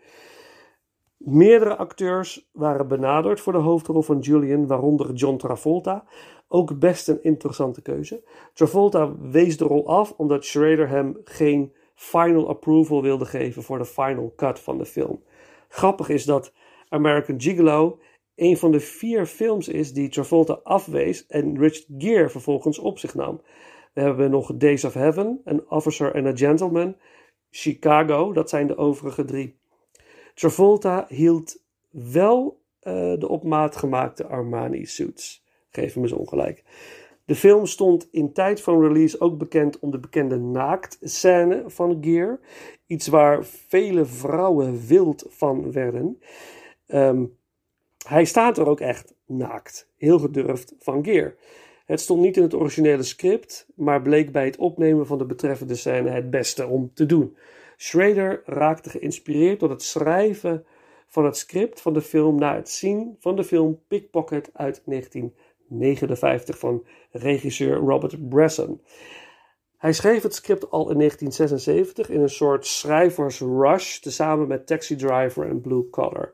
Meerdere 1.17 1.75
acteurs 1.75 2.49
waren 2.51 2.87
benaderd 2.87 3.39
voor 3.39 3.53
de 3.53 3.59
hoofdrol 3.59 4.01
van 4.01 4.19
Julian, 4.19 4.67
waaronder 4.67 5.13
John 5.13 5.37
Travolta. 5.37 6.03
Ook 6.47 6.79
best 6.79 7.07
een 7.07 7.23
interessante 7.23 7.81
keuze. 7.81 8.23
Travolta 8.53 9.17
wees 9.19 9.57
de 9.57 9.65
rol 9.65 9.87
af 9.87 10.13
omdat 10.17 10.45
Schrader 10.45 10.89
hem 10.89 11.17
geen 11.23 11.73
final 11.95 12.49
approval 12.49 13.01
wilde 13.01 13.25
geven 13.25 13.63
voor 13.63 13.77
de 13.77 13.85
final 13.85 14.33
cut 14.35 14.59
van 14.59 14.77
de 14.77 14.85
film. 14.85 15.23
Grappig 15.67 16.09
is 16.09 16.25
dat 16.25 16.53
American 16.89 17.41
Gigolo 17.41 17.99
een 18.35 18.57
van 18.57 18.71
de 18.71 18.79
vier 18.79 19.25
films 19.25 19.67
is 19.67 19.93
die 19.93 20.09
Travolta 20.09 20.59
afwees 20.63 21.25
en 21.27 21.57
Richard 21.59 21.87
Gere 21.97 22.29
vervolgens 22.29 22.79
op 22.79 22.99
zich 22.99 23.15
nam. 23.15 23.41
We 23.93 24.01
hebben 24.01 24.31
nog 24.31 24.55
Days 24.55 24.83
of 24.83 24.93
Heaven, 24.93 25.41
An 25.45 25.69
Officer 25.69 26.13
and 26.13 26.25
a 26.25 26.35
Gentleman, 26.35 26.95
Chicago, 27.49 28.33
dat 28.33 28.49
zijn 28.49 28.67
de 28.67 28.77
overige 28.77 29.25
drie. 29.25 29.57
Travolta 30.33 31.05
hield 31.09 31.63
wel 31.89 32.61
uh, 32.81 32.93
de 33.19 33.27
op 33.27 33.43
maat 33.43 33.75
gemaakte 33.75 34.25
Armani 34.25 34.85
suits. 34.85 35.43
Geef 35.69 35.93
hem 35.93 36.03
eens 36.03 36.11
ongelijk. 36.11 36.63
De 37.25 37.35
film 37.35 37.65
stond 37.65 38.07
in 38.11 38.33
tijd 38.33 38.61
van 38.61 38.81
release 38.81 39.19
ook 39.19 39.37
bekend 39.37 39.79
om 39.79 39.91
de 39.91 39.99
bekende 39.99 40.39
naaktscène 40.39 41.63
van 41.67 41.97
Gere. 42.01 42.39
Iets 42.87 43.07
waar 43.07 43.45
vele 43.45 44.05
vrouwen 44.05 44.87
wild 44.87 45.25
van 45.29 45.71
werden. 45.71 46.19
Um, 46.87 47.37
hij 48.07 48.25
staat 48.25 48.57
er 48.57 48.67
ook 48.67 48.79
echt 48.79 49.13
naakt. 49.25 49.89
Heel 49.97 50.19
gedurfd 50.19 50.73
van 50.79 51.03
Gear. 51.03 51.35
Het 51.85 52.01
stond 52.01 52.21
niet 52.21 52.37
in 52.37 52.43
het 52.43 52.53
originele 52.53 53.03
script, 53.03 53.67
maar 53.75 54.01
bleek 54.01 54.31
bij 54.31 54.45
het 54.45 54.57
opnemen 54.57 55.05
van 55.05 55.17
de 55.17 55.25
betreffende 55.25 55.75
scène 55.75 56.09
het 56.09 56.29
beste 56.29 56.67
om 56.67 56.91
te 56.93 57.05
doen. 57.05 57.37
Schrader 57.77 58.41
raakte 58.45 58.89
geïnspireerd 58.89 59.59
door 59.59 59.69
het 59.69 59.83
schrijven 59.83 60.65
van 61.07 61.25
het 61.25 61.37
script 61.37 61.81
van 61.81 61.93
de 61.93 62.01
film 62.01 62.39
na 62.39 62.55
het 62.55 62.69
zien 62.69 63.15
van 63.19 63.35
de 63.35 63.43
film 63.43 63.79
Pickpocket 63.87 64.49
uit 64.53 64.81
1959 64.85 66.59
van 66.59 66.85
regisseur 67.11 67.75
Robert 67.75 68.29
Bresson. 68.29 68.81
Hij 69.77 69.93
schreef 69.93 70.23
het 70.23 70.35
script 70.35 70.71
al 70.71 70.89
in 70.89 70.97
1976 70.97 72.09
in 72.09 72.21
een 72.21 72.29
soort 72.29 72.65
schrijversrush, 72.65 73.97
tezamen 73.97 74.47
met 74.47 74.67
Taxi 74.67 74.95
Driver 74.95 75.49
en 75.49 75.61
Blue 75.61 75.89
Collar. 75.89 76.33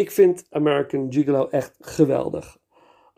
Ik 0.00 0.10
vind 0.10 0.46
American 0.50 1.12
Gigolo 1.12 1.48
echt 1.48 1.76
geweldig. 1.80 2.58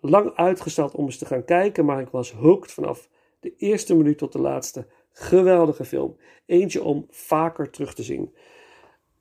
Lang 0.00 0.34
uitgesteld 0.34 0.94
om 0.94 1.04
eens 1.04 1.18
te 1.18 1.26
gaan 1.26 1.44
kijken, 1.44 1.84
maar 1.84 2.00
ik 2.00 2.08
was 2.08 2.32
hooked 2.32 2.72
vanaf 2.72 3.08
de 3.40 3.54
eerste 3.56 3.94
minuut 3.94 4.18
tot 4.18 4.32
de 4.32 4.40
laatste. 4.40 4.86
Geweldige 5.12 5.84
film. 5.84 6.16
Eentje 6.46 6.82
om 6.82 7.06
vaker 7.10 7.70
terug 7.70 7.94
te 7.94 8.02
zien. 8.02 8.34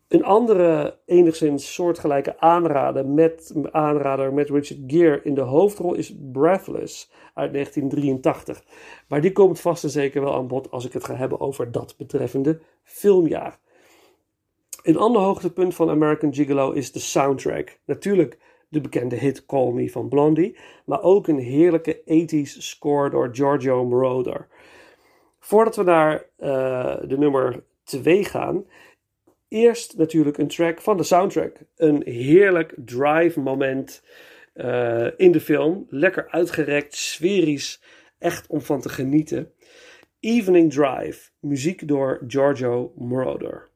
Een 0.07 0.23
andere 0.23 0.99
enigszins 1.05 1.73
soortgelijke 1.73 2.39
aanrader 2.39 3.07
met, 3.07 3.53
aanrader 3.71 4.33
met 4.33 4.49
Richard 4.49 4.79
Gere 4.87 5.21
in 5.23 5.33
de 5.33 5.41
hoofdrol 5.41 5.93
is 5.93 6.15
Breathless 6.31 7.11
uit 7.33 7.53
1983. 7.53 8.63
Maar 9.07 9.21
die 9.21 9.31
komt 9.31 9.59
vast 9.59 9.83
en 9.83 9.89
zeker 9.89 10.21
wel 10.21 10.35
aan 10.35 10.47
bod 10.47 10.71
als 10.71 10.85
ik 10.85 10.93
het 10.93 11.03
ga 11.03 11.15
hebben 11.15 11.39
over 11.39 11.71
dat 11.71 11.95
betreffende 11.97 12.59
filmjaar. 12.83 13.59
Een 14.81 14.97
ander 14.97 15.21
hoogtepunt 15.21 15.75
van 15.75 15.89
American 15.89 16.33
Gigolo 16.33 16.71
is 16.71 16.91
de 16.91 16.99
soundtrack. 16.99 17.77
Natuurlijk 17.85 18.37
de 18.69 18.81
bekende 18.81 19.15
hit 19.15 19.45
Call 19.45 19.71
Me 19.71 19.89
van 19.89 20.09
Blondie, 20.09 20.57
maar 20.85 21.01
ook 21.01 21.27
een 21.27 21.39
heerlijke 21.39 22.01
80s 22.01 22.57
score 22.57 23.09
door 23.09 23.29
Giorgio 23.31 23.85
Moroder. 23.85 24.47
Voordat 25.39 25.75
we 25.75 25.83
naar 25.83 26.25
uh, 26.39 26.97
de 27.07 27.17
nummer 27.17 27.63
2 27.83 28.23
gaan, 28.23 28.65
eerst 29.47 29.97
natuurlijk 29.97 30.37
een 30.37 30.47
track 30.47 30.81
van 30.81 30.97
de 30.97 31.03
soundtrack. 31.03 31.57
Een 31.75 32.01
heerlijk 32.05 32.75
drive 32.85 33.39
moment 33.39 34.03
uh, 34.55 35.07
in 35.17 35.31
de 35.31 35.41
film. 35.41 35.85
Lekker 35.89 36.29
uitgerekt, 36.29 36.95
sferisch, 36.95 37.81
echt 38.19 38.47
om 38.47 38.61
van 38.61 38.81
te 38.81 38.89
genieten. 38.89 39.51
Evening 40.19 40.73
Drive, 40.73 41.29
muziek 41.39 41.87
door 41.87 42.23
Giorgio 42.27 42.93
Moroder. 42.95 43.70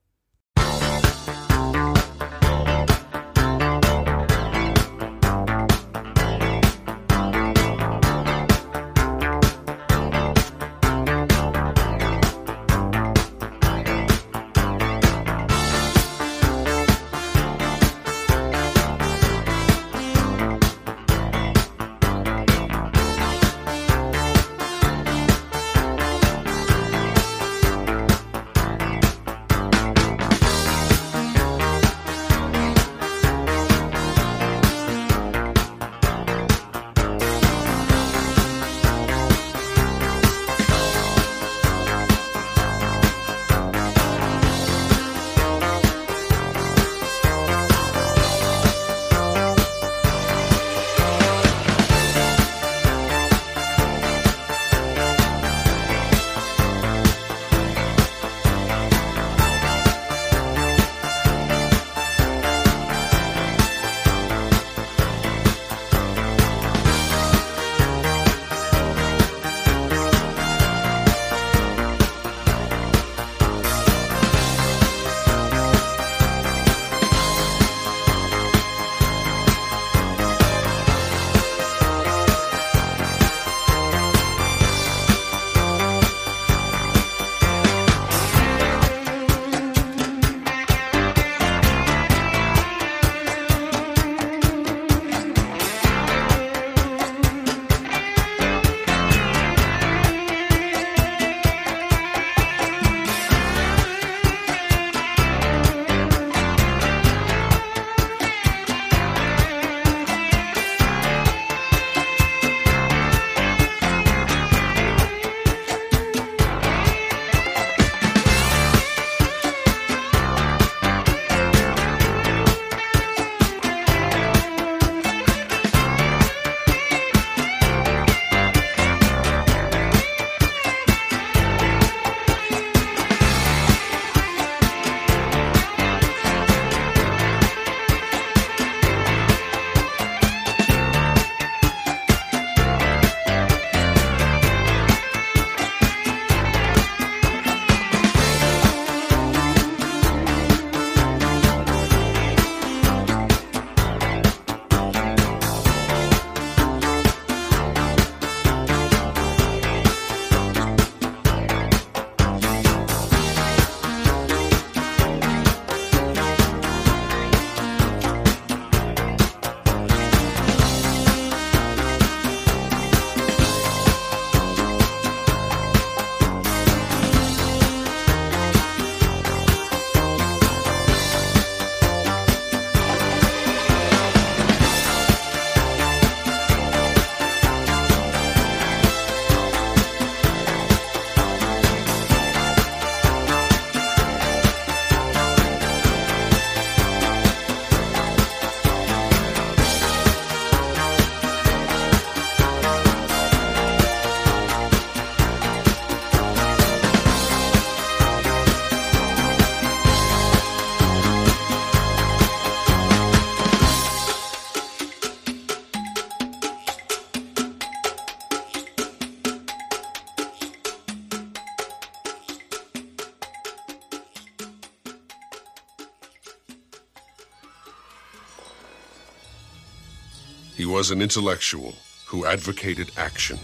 Was 230.86 230.92
an 230.92 231.02
intellectual 231.02 231.74
who 232.06 232.28
advocated 232.28 232.92
action. 232.96 233.40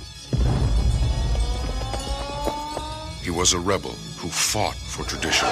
He 3.24 3.32
was 3.32 3.54
a 3.54 3.60
rebel 3.60 3.96
who 4.20 4.30
fought 4.30 4.76
for 4.76 5.04
tradition. 5.06 5.48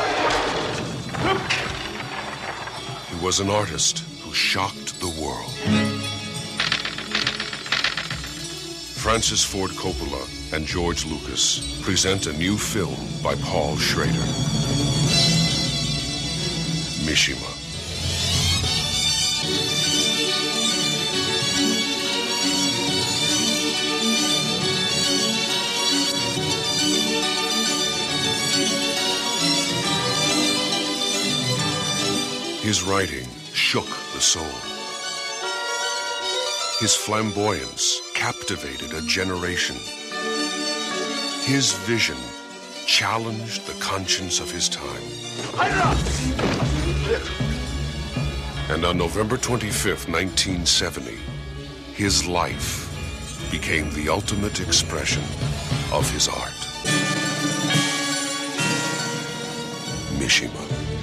He 3.10 3.26
was 3.26 3.40
an 3.40 3.50
artist 3.50 4.04
who 4.22 4.32
shocked 4.36 5.00
the 5.00 5.08
world. 5.20 5.52
Francis 8.94 9.44
Ford 9.44 9.72
Coppola 9.72 10.54
and 10.54 10.68
George 10.68 11.08
Lucas 11.08 11.82
present 11.82 12.28
a 12.28 12.34
new 12.34 12.56
film 12.56 13.00
by 13.24 13.34
Paul 13.34 13.78
Schrader. 13.78 14.28
Mishima. 17.10 17.59
His 32.70 32.84
writing 32.84 33.28
shook 33.52 33.88
the 34.14 34.22
soul. 34.22 34.44
His 36.80 36.96
flamboyance 36.96 38.00
captivated 38.14 38.94
a 38.94 39.02
generation. 39.08 39.76
His 41.46 41.74
vision 41.88 42.18
challenged 42.86 43.66
the 43.66 43.74
conscience 43.82 44.40
of 44.40 44.52
his 44.52 44.70
time. 44.70 45.02
And 48.70 48.86
on 48.86 49.00
November 49.00 49.38
25th, 49.38 50.08
1970, 50.08 51.18
his 51.96 52.28
life 52.28 52.86
became 53.50 53.92
the 53.96 54.10
ultimate 54.10 54.62
expression 54.62 55.24
of 55.92 56.08
his 56.12 56.28
art. 56.28 56.60
Mishima. 60.20 60.99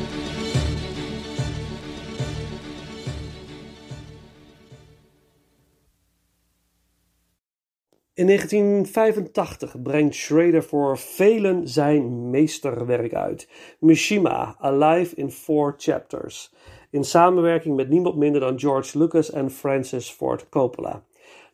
In 8.17 8.27
1985 8.27 9.83
brengt 9.83 10.15
Schrader 10.15 10.63
voor 10.63 10.99
velen 10.99 11.69
zijn 11.69 12.31
meesterwerk 12.31 13.15
uit, 13.15 13.49
Mishima, 13.79 14.57
Alive 14.59 15.17
in 15.17 15.31
Four 15.31 15.75
Chapters, 15.77 16.53
in 16.91 17.05
samenwerking 17.05 17.77
met 17.77 17.89
niemand 17.89 18.17
minder 18.17 18.41
dan 18.41 18.59
George 18.59 18.99
Lucas 18.99 19.31
en 19.31 19.51
Francis 19.51 20.11
Ford 20.11 20.49
Coppola. 20.49 21.03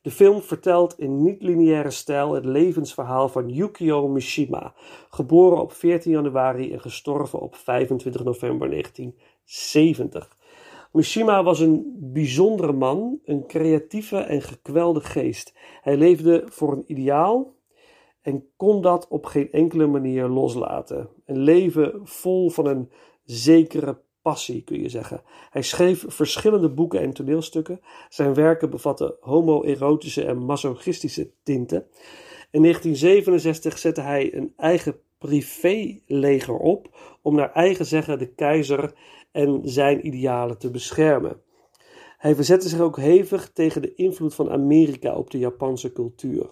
De 0.03 0.11
film 0.11 0.43
vertelt 0.43 0.99
in 0.99 1.23
niet-lineaire 1.23 1.91
stijl 1.91 2.33
het 2.33 2.45
levensverhaal 2.45 3.29
van 3.29 3.49
Yukio 3.49 4.09
Mishima, 4.09 4.75
geboren 5.11 5.61
op 5.61 5.73
14 5.73 6.13
januari 6.13 6.73
en 6.73 6.81
gestorven 6.81 7.41
op 7.41 7.55
25 7.55 8.25
november 8.25 8.71
1970. 8.71 10.37
Mishima 10.93 11.43
was 11.43 11.61
een 11.61 11.97
bijzondere 11.99 12.73
man, 12.73 13.21
een 13.25 13.47
creatieve 13.47 14.17
en 14.17 14.43
gekwelde 14.43 15.01
geest. 15.01 15.55
Hij 15.81 15.97
leefde 15.97 16.45
voor 16.49 16.73
een 16.73 16.85
ideaal 16.87 17.55
en 18.23 18.49
kon 18.57 18.83
dat 18.83 19.09
op 19.09 19.25
geen 19.25 19.53
enkele 19.53 19.87
manier 19.87 20.27
loslaten. 20.27 21.09
Een 21.27 21.39
leven 21.39 22.01
vol 22.05 22.51
van 22.51 22.67
een 22.67 22.91
zekere 23.25 24.01
passie, 24.23 24.63
kun 24.63 24.81
je 24.81 24.89
zeggen. 24.89 25.23
Hij 25.51 25.63
schreef 25.63 26.05
verschillende 26.09 26.71
boeken 26.71 27.01
en 27.01 27.13
toneelstukken. 27.13 27.81
Zijn 28.09 28.35
werken 28.35 28.71
bevatten 28.71 29.15
homoerotische 29.21 30.25
en 30.25 30.39
masochistische 30.39 31.31
tinten. 31.43 31.87
In 32.51 32.63
1967 32.63 33.79
zette 33.79 34.01
hij 34.01 34.35
een 34.35 34.53
eigen 34.57 34.97
privéleger 35.19 36.57
op 36.57 36.89
om 37.23 37.35
naar 37.35 37.53
eigen 37.53 37.87
zeggen 37.87 38.19
de 38.19 38.29
keizer 38.29 38.95
en 39.33 39.61
zijn 39.65 40.07
idealen 40.07 40.59
te 40.59 40.71
beschermen. 40.71 41.41
Hij 42.19 42.35
verzette 42.35 42.69
zich 42.69 42.81
ook 42.81 42.97
hevig 42.97 43.51
tegen 43.53 43.83
de 43.83 43.95
invloed 43.95 44.35
van 44.35 44.51
Amerika 44.51 45.15
op 45.15 45.31
de 45.31 45.39
Japanse 45.39 45.93
cultuur. 45.93 46.47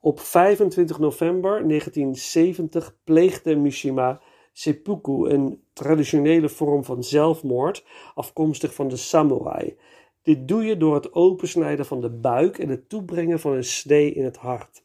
Op 0.00 0.20
25 0.20 0.98
november 0.98 1.68
1970 1.68 2.96
pleegde 3.04 3.56
Mishima 3.56 4.20
seppuku, 4.52 5.28
een 5.28 5.62
traditionele 5.72 6.48
vorm 6.48 6.84
van 6.84 7.04
zelfmoord, 7.04 7.84
afkomstig 8.14 8.74
van 8.74 8.88
de 8.88 8.96
samurai. 8.96 9.76
Dit 10.22 10.48
doe 10.48 10.64
je 10.64 10.76
door 10.76 10.94
het 10.94 11.12
opensnijden 11.12 11.86
van 11.86 12.00
de 12.00 12.10
buik 12.10 12.58
en 12.58 12.68
het 12.68 12.88
toebrengen 12.88 13.40
van 13.40 13.52
een 13.52 13.64
snee 13.64 14.12
in 14.12 14.24
het 14.24 14.36
hart. 14.36 14.82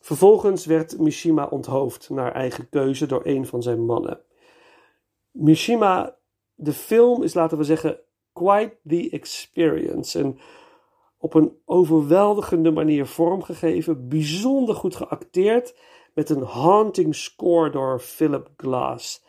Vervolgens 0.00 0.66
werd 0.66 0.98
Mishima 0.98 1.46
onthoofd 1.46 2.10
naar 2.10 2.32
eigen 2.32 2.68
keuze 2.68 3.06
door 3.06 3.20
een 3.24 3.46
van 3.46 3.62
zijn 3.62 3.84
mannen. 3.84 4.20
Mishima, 5.38 6.16
de 6.54 6.72
film 6.72 7.22
is, 7.22 7.34
laten 7.34 7.58
we 7.58 7.64
zeggen, 7.64 8.00
quite 8.32 8.76
the 8.86 9.10
experience. 9.10 10.18
En 10.18 10.38
op 11.18 11.34
een 11.34 11.56
overweldigende 11.64 12.70
manier 12.70 13.06
vormgegeven, 13.06 14.08
bijzonder 14.08 14.74
goed 14.74 14.96
geacteerd, 14.96 15.74
met 16.14 16.30
een 16.30 16.42
haunting 16.42 17.14
score 17.14 17.70
door 17.70 18.00
Philip 18.00 18.50
Glass. 18.56 19.24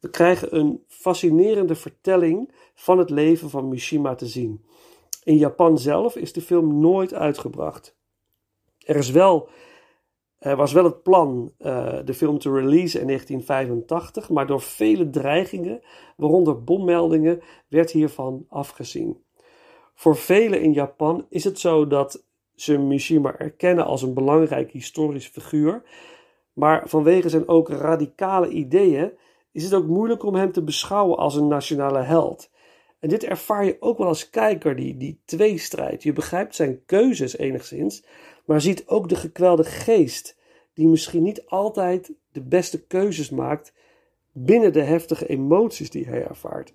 We 0.00 0.10
krijgen 0.10 0.56
een 0.56 0.84
fascinerende 0.88 1.74
vertelling 1.74 2.52
van 2.74 2.98
het 2.98 3.10
leven 3.10 3.50
van 3.50 3.68
Mishima 3.68 4.14
te 4.14 4.26
zien. 4.26 4.64
In 5.24 5.36
Japan 5.36 5.78
zelf 5.78 6.16
is 6.16 6.32
de 6.32 6.40
film 6.40 6.80
nooit 6.80 7.14
uitgebracht. 7.14 7.96
Er 8.84 8.96
is 8.96 9.10
wel 9.10 9.48
was 10.54 10.72
wel 10.72 10.84
het 10.84 11.02
plan 11.02 11.52
uh, 11.58 11.98
de 12.04 12.14
film 12.14 12.38
te 12.38 12.52
releasen 12.52 13.00
in 13.00 13.06
1985, 13.06 14.30
maar 14.30 14.46
door 14.46 14.60
vele 14.60 15.10
dreigingen, 15.10 15.80
waaronder 16.16 16.64
bommeldingen, 16.64 17.40
werd 17.68 17.90
hiervan 17.90 18.46
afgezien. 18.48 19.24
Voor 19.94 20.16
velen 20.16 20.60
in 20.60 20.72
Japan 20.72 21.26
is 21.28 21.44
het 21.44 21.58
zo 21.58 21.86
dat 21.86 22.24
ze 22.54 22.78
Mishima 22.78 23.38
erkennen 23.38 23.84
als 23.84 24.02
een 24.02 24.14
belangrijk 24.14 24.70
historisch 24.70 25.28
figuur, 25.28 25.82
maar 26.52 26.88
vanwege 26.88 27.28
zijn 27.28 27.48
ook 27.48 27.68
radicale 27.68 28.48
ideeën 28.48 29.12
is 29.52 29.64
het 29.64 29.74
ook 29.74 29.86
moeilijk 29.86 30.22
om 30.22 30.34
hem 30.34 30.52
te 30.52 30.62
beschouwen 30.62 31.18
als 31.18 31.34
een 31.34 31.48
nationale 31.48 32.00
held. 32.00 32.50
En 33.00 33.08
dit 33.08 33.24
ervaar 33.24 33.64
je 33.64 33.76
ook 33.80 33.98
wel 33.98 34.06
als 34.06 34.30
kijker, 34.30 34.76
die, 34.76 34.96
die 34.96 35.20
tweestrijd. 35.24 36.02
Je 36.02 36.12
begrijpt 36.12 36.54
zijn 36.54 36.84
keuzes 36.86 37.36
enigszins, 37.36 38.04
maar 38.44 38.60
ziet 38.60 38.86
ook 38.86 39.08
de 39.08 39.16
gekwelde 39.16 39.64
geest, 39.64 40.35
die 40.76 40.86
misschien 40.86 41.22
niet 41.22 41.46
altijd 41.46 42.12
de 42.32 42.42
beste 42.42 42.86
keuzes 42.86 43.30
maakt 43.30 43.72
binnen 44.32 44.72
de 44.72 44.82
heftige 44.82 45.26
emoties 45.26 45.90
die 45.90 46.06
hij 46.06 46.26
ervaart. 46.26 46.72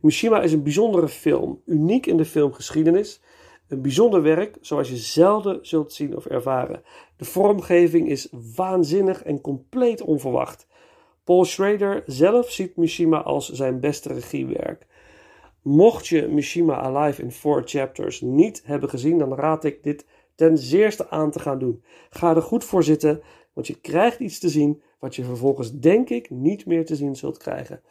Mishima 0.00 0.42
is 0.42 0.52
een 0.52 0.62
bijzondere 0.62 1.08
film, 1.08 1.62
uniek 1.66 2.06
in 2.06 2.16
de 2.16 2.24
filmgeschiedenis. 2.24 3.20
Een 3.68 3.82
bijzonder 3.82 4.22
werk 4.22 4.56
zoals 4.60 4.88
je 4.88 4.96
zelden 4.96 5.66
zult 5.66 5.92
zien 5.92 6.16
of 6.16 6.26
ervaren. 6.26 6.82
De 7.16 7.24
vormgeving 7.24 8.08
is 8.08 8.28
waanzinnig 8.56 9.22
en 9.22 9.40
compleet 9.40 10.02
onverwacht. 10.02 10.66
Paul 11.24 11.44
Schrader 11.44 12.02
zelf 12.06 12.50
ziet 12.50 12.76
Mishima 12.76 13.22
als 13.22 13.48
zijn 13.48 13.80
beste 13.80 14.12
regiewerk. 14.12 14.86
Mocht 15.62 16.06
je 16.06 16.28
Mishima 16.28 16.76
Alive 16.76 17.22
in 17.22 17.32
Four 17.32 17.62
Chapters 17.64 18.20
niet 18.20 18.62
hebben 18.64 18.88
gezien, 18.88 19.18
dan 19.18 19.34
raad 19.34 19.64
ik 19.64 19.82
dit 19.82 20.06
ten 20.34 20.58
zeerste 20.58 21.10
aan 21.10 21.30
te 21.30 21.38
gaan 21.38 21.58
doen. 21.58 21.82
Ga 22.10 22.34
er 22.34 22.42
goed 22.42 22.64
voor 22.64 22.84
zitten, 22.84 23.22
want 23.52 23.66
je 23.66 23.80
krijgt 23.80 24.18
iets 24.18 24.38
te 24.38 24.48
zien 24.48 24.82
wat 24.98 25.16
je 25.16 25.24
vervolgens 25.24 25.72
denk 25.72 26.08
ik 26.08 26.30
niet 26.30 26.66
meer 26.66 26.86
te 26.86 26.96
zien 26.96 27.16
zult 27.16 27.38
krijgen. 27.38 27.82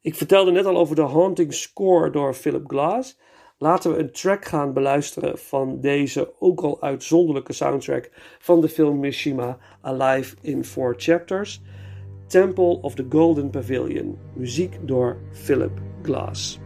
Ik 0.00 0.14
vertelde 0.14 0.50
net 0.50 0.64
al 0.64 0.76
over 0.76 0.96
de 0.96 1.02
haunting 1.02 1.54
score 1.54 2.10
door 2.10 2.34
Philip 2.34 2.64
Glass. 2.66 3.18
Laten 3.58 3.92
we 3.92 3.98
een 3.98 4.12
track 4.12 4.44
gaan 4.44 4.72
beluisteren 4.72 5.38
van 5.38 5.80
deze 5.80 6.32
ook 6.38 6.60
al 6.60 6.82
uitzonderlijke 6.82 7.52
soundtrack 7.52 8.10
van 8.38 8.60
de 8.60 8.68
film 8.68 8.98
Mishima 8.98 9.58
Alive 9.80 10.36
in 10.40 10.64
Four 10.64 10.94
Chapters. 10.96 11.62
Temple 12.26 12.80
of 12.80 12.94
the 12.94 13.06
Golden 13.08 13.50
Pavilion, 13.50 14.18
muziek 14.34 14.78
door 14.82 15.16
Philip 15.32 15.80
Glass. 16.02 16.61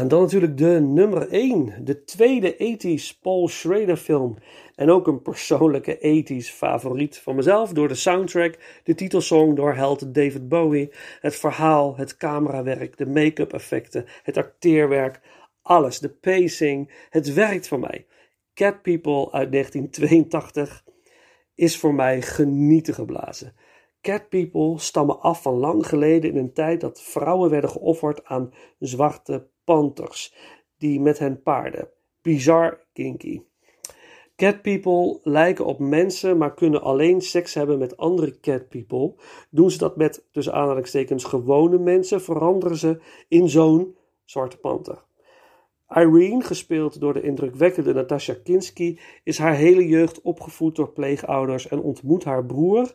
En 0.00 0.08
dan 0.08 0.20
natuurlijk 0.20 0.58
de 0.58 0.80
nummer 0.80 1.28
1. 1.28 1.84
De 1.84 2.04
tweede 2.04 2.54
80s 2.54 3.20
Paul 3.20 3.48
Schrader 3.48 3.96
film. 3.96 4.36
En 4.74 4.90
ook 4.90 5.06
een 5.06 5.22
persoonlijke 5.22 6.24
80s 6.24 6.54
favoriet 6.54 7.18
van 7.18 7.34
mezelf 7.34 7.72
door 7.72 7.88
de 7.88 7.94
soundtrack, 7.94 8.80
de 8.84 8.94
titelsong 8.94 9.56
door 9.56 9.74
held 9.74 10.14
David 10.14 10.48
Bowie, 10.48 10.92
het 11.20 11.36
verhaal, 11.36 11.96
het 11.96 12.16
camerawerk, 12.16 12.96
de 12.96 13.06
make-up 13.06 13.52
effecten, 13.52 14.04
het 14.22 14.36
acteerwerk, 14.36 15.20
alles, 15.62 15.98
de 15.98 16.10
pacing. 16.10 17.06
Het 17.10 17.34
werkt 17.34 17.68
voor 17.68 17.80
mij. 17.80 18.06
Cat 18.54 18.82
People 18.82 19.32
uit 19.32 19.52
1982 19.52 20.84
is 21.54 21.78
voor 21.78 21.94
mij 21.94 22.22
genieten 22.22 22.94
geblazen. 22.94 23.54
Cat 24.00 24.28
People 24.28 24.78
stammen 24.78 25.20
af 25.20 25.42
van 25.42 25.54
lang 25.54 25.86
geleden 25.86 26.30
in 26.30 26.36
een 26.36 26.52
tijd 26.52 26.80
dat 26.80 27.02
vrouwen 27.02 27.50
werden 27.50 27.70
geofferd 27.70 28.24
aan 28.24 28.52
zwarte 28.78 29.54
panthers 29.66 30.34
die 30.78 31.00
met 31.00 31.18
hen 31.18 31.42
paarden. 31.42 31.88
Bizar 32.22 32.86
kinky. 32.92 33.42
Cat 34.36 34.62
people 34.62 35.20
lijken 35.22 35.64
op 35.64 35.78
mensen, 35.78 36.36
maar 36.38 36.54
kunnen 36.54 36.82
alleen 36.82 37.20
seks 37.20 37.54
hebben 37.54 37.78
met 37.78 37.96
andere 37.96 38.40
cat 38.40 38.68
people. 38.68 39.14
Doen 39.50 39.70
ze 39.70 39.78
dat 39.78 39.96
met, 39.96 40.26
tussen 40.32 40.52
aanhalingstekens, 40.52 41.24
gewone 41.24 41.78
mensen, 41.78 42.22
veranderen 42.22 42.76
ze 42.76 43.00
in 43.28 43.48
zo'n 43.48 43.96
zwarte 44.24 44.56
panter. 44.56 45.04
Irene, 45.88 46.42
gespeeld 46.42 47.00
door 47.00 47.12
de 47.12 47.22
indrukwekkende 47.22 47.92
Natasha 47.92 48.34
Kinski, 48.44 48.98
is 49.24 49.38
haar 49.38 49.54
hele 49.54 49.86
jeugd 49.88 50.20
opgevoed 50.20 50.76
door 50.76 50.92
pleegouders 50.92 51.68
en 51.68 51.80
ontmoet 51.80 52.24
haar 52.24 52.46
broer 52.46 52.94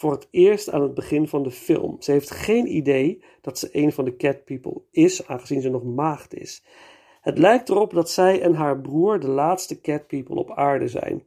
voor 0.00 0.12
het 0.12 0.28
eerst 0.30 0.70
aan 0.70 0.82
het 0.82 0.94
begin 0.94 1.28
van 1.28 1.42
de 1.42 1.50
film. 1.50 1.96
Ze 1.98 2.12
heeft 2.12 2.30
geen 2.30 2.76
idee 2.76 3.22
dat 3.40 3.58
ze 3.58 3.68
een 3.72 3.92
van 3.92 4.04
de 4.04 4.16
cat 4.16 4.44
people 4.44 4.80
is, 4.90 5.26
aangezien 5.26 5.60
ze 5.60 5.68
nog 5.68 5.84
maagd 5.84 6.34
is. 6.34 6.64
Het 7.20 7.38
lijkt 7.38 7.68
erop 7.68 7.94
dat 7.94 8.10
zij 8.10 8.40
en 8.40 8.54
haar 8.54 8.80
broer 8.80 9.20
de 9.20 9.28
laatste 9.28 9.80
cat 9.80 10.06
people 10.06 10.34
op 10.34 10.50
aarde 10.50 10.88
zijn. 10.88 11.24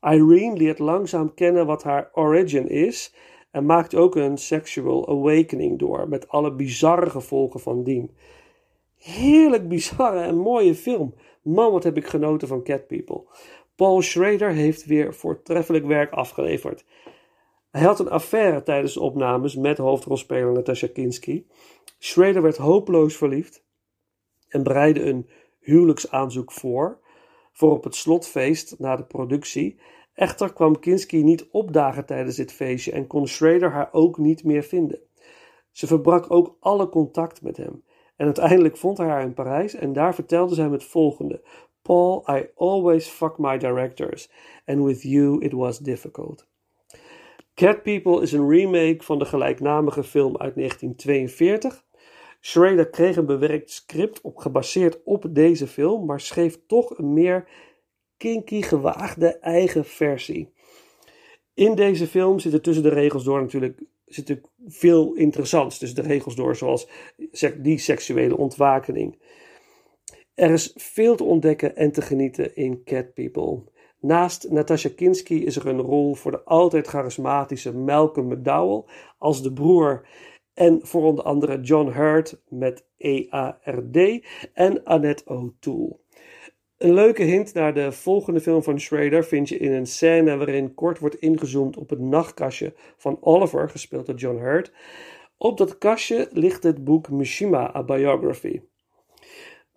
Irene 0.00 0.56
leert 0.56 0.78
langzaam 0.78 1.34
kennen 1.34 1.66
wat 1.66 1.82
haar 1.82 2.10
origin 2.12 2.68
is 2.68 3.14
en 3.50 3.66
maakt 3.66 3.94
ook 3.94 4.16
een 4.16 4.38
sexual 4.38 5.08
awakening 5.08 5.78
door, 5.78 6.08
met 6.08 6.28
alle 6.28 6.52
bizarre 6.54 7.10
gevolgen 7.10 7.60
van 7.60 7.82
dien. 7.82 8.10
Heerlijk 8.96 9.68
bizarre 9.68 10.20
en 10.20 10.36
mooie 10.36 10.74
film. 10.74 11.14
Man, 11.42 11.72
wat 11.72 11.84
heb 11.84 11.96
ik 11.96 12.06
genoten 12.06 12.48
van 12.48 12.62
Cat 12.62 12.86
People. 12.86 13.22
Paul 13.76 14.02
Schrader 14.02 14.50
heeft 14.50 14.84
weer 14.84 15.14
voortreffelijk 15.14 15.86
werk 15.86 16.12
afgeleverd. 16.12 16.84
Hij 17.74 17.82
had 17.82 17.98
een 17.98 18.10
affaire 18.10 18.62
tijdens 18.62 18.94
de 18.94 19.00
opnames 19.00 19.56
met 19.56 19.78
hoofdrolspeler 19.78 20.52
Natasha 20.52 20.88
Kinski. 20.92 21.46
Schrader 21.98 22.42
werd 22.42 22.56
hopeloos 22.56 23.16
verliefd 23.16 23.64
en 24.48 24.62
bereidde 24.62 25.02
een 25.02 25.28
huwelijksaanzoek 25.60 26.52
voor, 26.52 26.98
voor 27.52 27.72
op 27.72 27.84
het 27.84 27.94
slotfeest 27.94 28.78
na 28.78 28.96
de 28.96 29.04
productie. 29.04 29.80
Echter 30.12 30.52
kwam 30.52 30.78
Kinski 30.78 31.22
niet 31.22 31.48
opdagen 31.50 32.06
tijdens 32.06 32.36
dit 32.36 32.52
feestje 32.52 32.92
en 32.92 33.06
kon 33.06 33.26
Schrader 33.26 33.70
haar 33.70 33.88
ook 33.92 34.18
niet 34.18 34.44
meer 34.44 34.62
vinden. 34.62 35.00
Ze 35.70 35.86
verbrak 35.86 36.30
ook 36.30 36.56
alle 36.60 36.88
contact 36.88 37.42
met 37.42 37.56
hem. 37.56 37.84
En 38.16 38.24
uiteindelijk 38.24 38.76
vond 38.76 38.98
hij 38.98 39.08
haar 39.08 39.22
in 39.22 39.34
Parijs 39.34 39.74
en 39.74 39.92
daar 39.92 40.14
vertelde 40.14 40.54
ze 40.54 40.60
hem 40.60 40.72
het 40.72 40.84
volgende: 40.84 41.42
Paul, 41.82 42.24
I 42.36 42.48
always 42.56 43.08
fuck 43.08 43.38
my 43.38 43.58
directors, 43.58 44.30
and 44.64 44.84
with 44.84 45.02
you 45.02 45.44
it 45.44 45.52
was 45.52 45.78
difficult. 45.78 46.52
Cat 47.54 47.82
People 47.82 48.22
is 48.22 48.32
een 48.32 48.48
remake 48.48 49.04
van 49.04 49.18
de 49.18 49.24
gelijknamige 49.24 50.04
film 50.04 50.36
uit 50.36 50.54
1942. 50.54 51.84
Schrader 52.40 52.90
kreeg 52.90 53.16
een 53.16 53.26
bewerkt 53.26 53.70
script 53.70 54.20
op, 54.20 54.36
gebaseerd 54.36 55.02
op 55.04 55.26
deze 55.30 55.66
film, 55.66 56.06
maar 56.06 56.20
schreef 56.20 56.58
toch 56.66 56.98
een 56.98 57.12
meer 57.12 57.48
kinky 58.16 58.62
gewaagde 58.62 59.38
eigen 59.38 59.84
versie. 59.84 60.52
In 61.54 61.74
deze 61.74 62.06
film 62.06 62.38
zitten 62.38 62.62
tussen 62.62 62.82
de 62.82 62.88
regels 62.88 63.24
door 63.24 63.40
natuurlijk 63.40 63.78
zit 64.06 64.28
natuurlijk 64.28 64.54
veel 64.66 65.14
interessants 65.14 65.78
tussen 65.78 66.02
de 66.02 66.08
regels 66.08 66.36
door, 66.36 66.56
zoals 66.56 66.88
die 67.56 67.78
seksuele 67.78 68.36
ontwakening. 68.36 69.18
Er 70.34 70.50
is 70.50 70.72
veel 70.76 71.16
te 71.16 71.24
ontdekken 71.24 71.76
en 71.76 71.92
te 71.92 72.02
genieten 72.02 72.56
in 72.56 72.84
Cat 72.84 73.14
People. 73.14 73.62
Naast 74.04 74.50
Natasha 74.50 74.88
Kinski 74.96 75.44
is 75.44 75.56
er 75.56 75.66
een 75.66 75.80
rol 75.80 76.14
voor 76.14 76.30
de 76.30 76.42
altijd 76.44 76.86
charismatische 76.86 77.76
Malcolm 77.76 78.26
McDowell 78.28 78.84
als 79.18 79.42
de 79.42 79.52
broer 79.52 80.06
en 80.54 80.86
voor 80.86 81.02
onder 81.02 81.24
andere 81.24 81.60
John 81.60 81.90
Hurt 81.90 82.42
met 82.48 82.86
E-A-R-D 82.96 84.26
en 84.52 84.84
Annette 84.84 85.22
O'Toole. 85.26 85.96
Een 86.76 86.94
leuke 86.94 87.22
hint 87.22 87.54
naar 87.54 87.74
de 87.74 87.92
volgende 87.92 88.40
film 88.40 88.62
van 88.62 88.80
Schrader 88.80 89.24
vind 89.24 89.48
je 89.48 89.58
in 89.58 89.72
een 89.72 89.86
scène 89.86 90.36
waarin 90.36 90.74
kort 90.74 90.98
wordt 90.98 91.16
ingezoomd 91.16 91.76
op 91.76 91.90
het 91.90 92.00
nachtkastje 92.00 92.74
van 92.96 93.18
Oliver, 93.20 93.70
gespeeld 93.70 94.06
door 94.06 94.16
John 94.16 94.38
Hurt. 94.38 94.72
Op 95.36 95.58
dat 95.58 95.78
kastje 95.78 96.28
ligt 96.32 96.62
het 96.62 96.84
boek 96.84 97.10
Mishima, 97.10 97.76
A 97.76 97.82
Biography. 97.82 98.60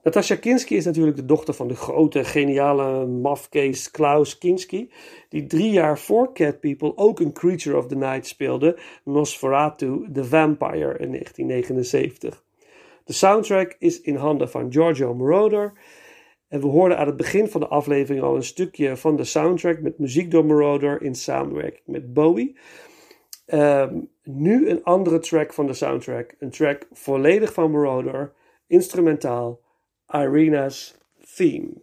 Natasha 0.08 0.36
Kinski 0.36 0.76
is 0.76 0.86
natuurlijk 0.86 1.18
de 1.18 1.26
dochter 1.26 1.54
van 1.54 1.68
de 1.68 1.76
grote, 1.76 2.24
geniale 2.24 3.06
mafkees 3.06 3.92
Klaus 3.92 4.38
Kinski, 4.38 4.92
die 5.30 5.48
drie 5.48 5.72
jaar 5.72 6.00
voor 6.00 6.34
Cat 6.34 6.60
People 6.60 6.98
ook 6.98 7.20
een 7.20 7.34
Creature 7.34 7.78
of 7.78 7.88
the 7.88 7.96
Night 7.96 8.28
speelde, 8.28 8.78
Nosferatu 9.04 10.12
the 10.14 10.26
Vampire 10.26 10.98
in 10.98 11.12
1979. 11.12 12.44
De 13.04 13.14
soundtrack 13.14 13.76
is 13.80 14.02
in 14.02 14.16
handen 14.16 14.50
van 14.50 14.72
Giorgio 14.72 15.14
Moroder. 15.14 15.74
En 16.48 16.62
we 16.62 16.68
hoorden 16.68 16.98
aan 16.98 17.08
het 17.08 17.18
begin 17.18 17.48
van 17.48 17.62
de 17.62 17.68
aflevering 17.68 18.24
al 18.24 18.36
een 18.36 18.44
stukje 18.44 18.98
van 18.98 19.16
de 19.16 19.24
soundtrack 19.24 19.80
met 19.82 20.00
muziek 20.00 20.32
door 20.32 20.46
Moroder 20.46 21.02
in 21.02 21.16
samenwerking 21.16 21.86
met 21.86 22.14
Bowie. 22.14 22.58
Ehm, 23.46 24.00
nu 24.24 24.70
een 24.70 24.84
andere 24.84 25.20
track 25.20 25.54
van 25.54 25.66
de 25.66 25.74
soundtrack. 25.74 26.36
Een 26.40 26.52
track 26.52 26.88
volledig 26.92 27.54
van 27.54 27.72
Moroder, 27.72 28.34
instrumentaal, 28.68 29.66
Irina's 30.14 30.94
Theme. 31.26 31.82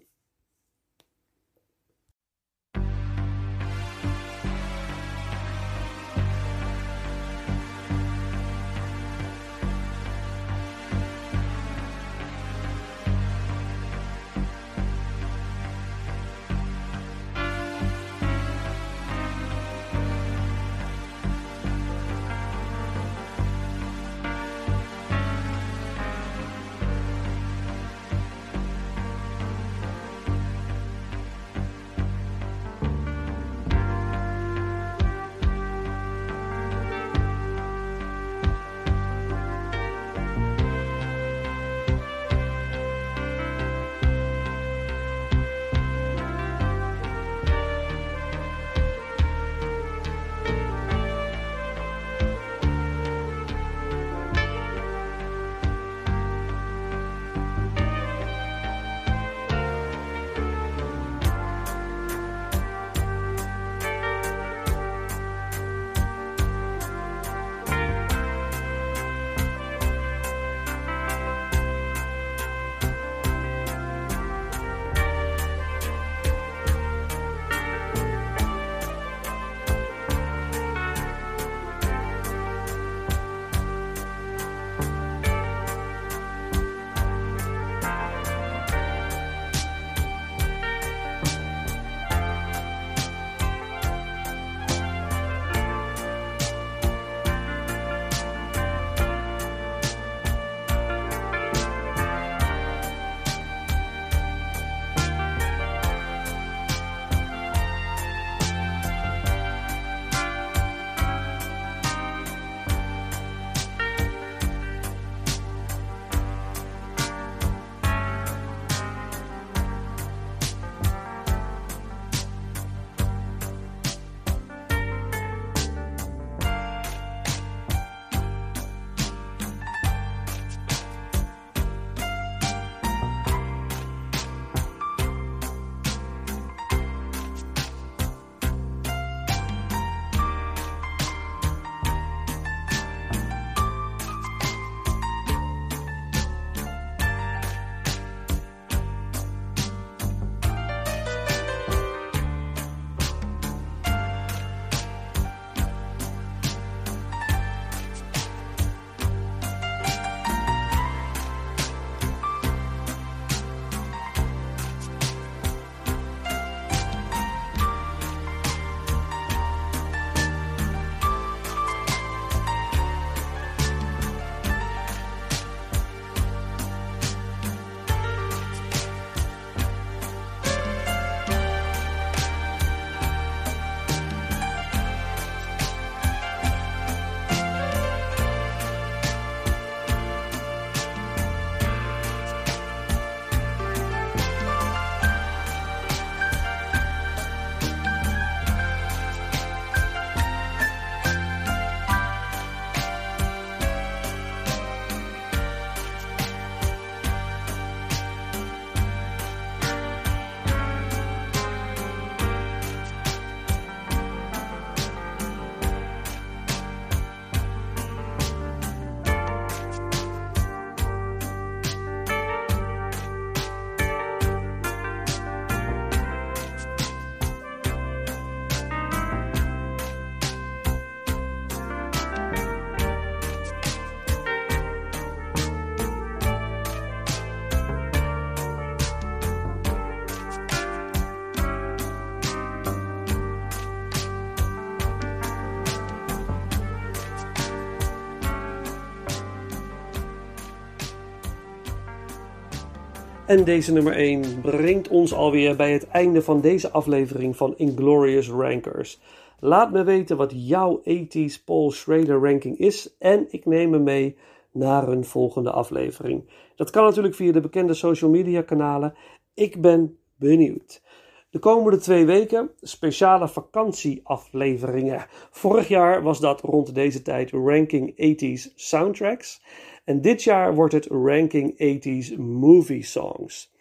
En 253.26 253.44
deze 253.44 253.72
nummer 253.72 253.92
1 253.92 254.40
brengt 254.40 254.88
ons 254.88 255.14
alweer 255.14 255.56
bij 255.56 255.72
het 255.72 255.86
einde 255.86 256.22
van 256.22 256.40
deze 256.40 256.70
aflevering 256.70 257.36
van 257.36 257.54
Inglorious 257.56 258.28
Rankers. 258.28 259.00
Laat 259.40 259.72
me 259.72 259.84
weten 259.84 260.16
wat 260.16 260.32
jouw 260.34 260.80
80s 260.80 261.44
Paul 261.44 261.70
Schrader 261.70 262.20
ranking 262.20 262.58
is 262.58 262.96
en 262.98 263.26
ik 263.30 263.44
neem 263.44 263.70
me 263.70 263.78
mee 263.78 264.16
naar 264.52 264.88
een 264.88 265.04
volgende 265.04 265.50
aflevering. 265.50 266.30
Dat 266.56 266.70
kan 266.70 266.84
natuurlijk 266.84 267.14
via 267.14 267.32
de 267.32 267.40
bekende 267.40 267.74
social 267.74 268.10
media 268.10 268.42
kanalen. 268.42 268.94
Ik 269.34 269.60
ben 269.60 269.98
benieuwd. 270.16 270.82
De 271.30 271.38
komende 271.38 271.78
twee 271.78 272.06
weken 272.06 272.50
speciale 272.60 273.28
vakantieafleveringen. 273.28 275.06
Vorig 275.30 275.68
jaar 275.68 276.02
was 276.02 276.20
dat 276.20 276.40
rond 276.40 276.74
deze 276.74 277.02
tijd 277.02 277.30
Ranking 277.30 277.90
80s 277.90 278.54
Soundtracks. 278.54 279.42
En 279.84 280.00
dit 280.00 280.22
jaar 280.22 280.54
wordt 280.54 280.74
het 280.74 280.86
Ranking 280.86 281.52
80s 281.52 282.18
Movie 282.18 282.84
Songs. 282.84 283.52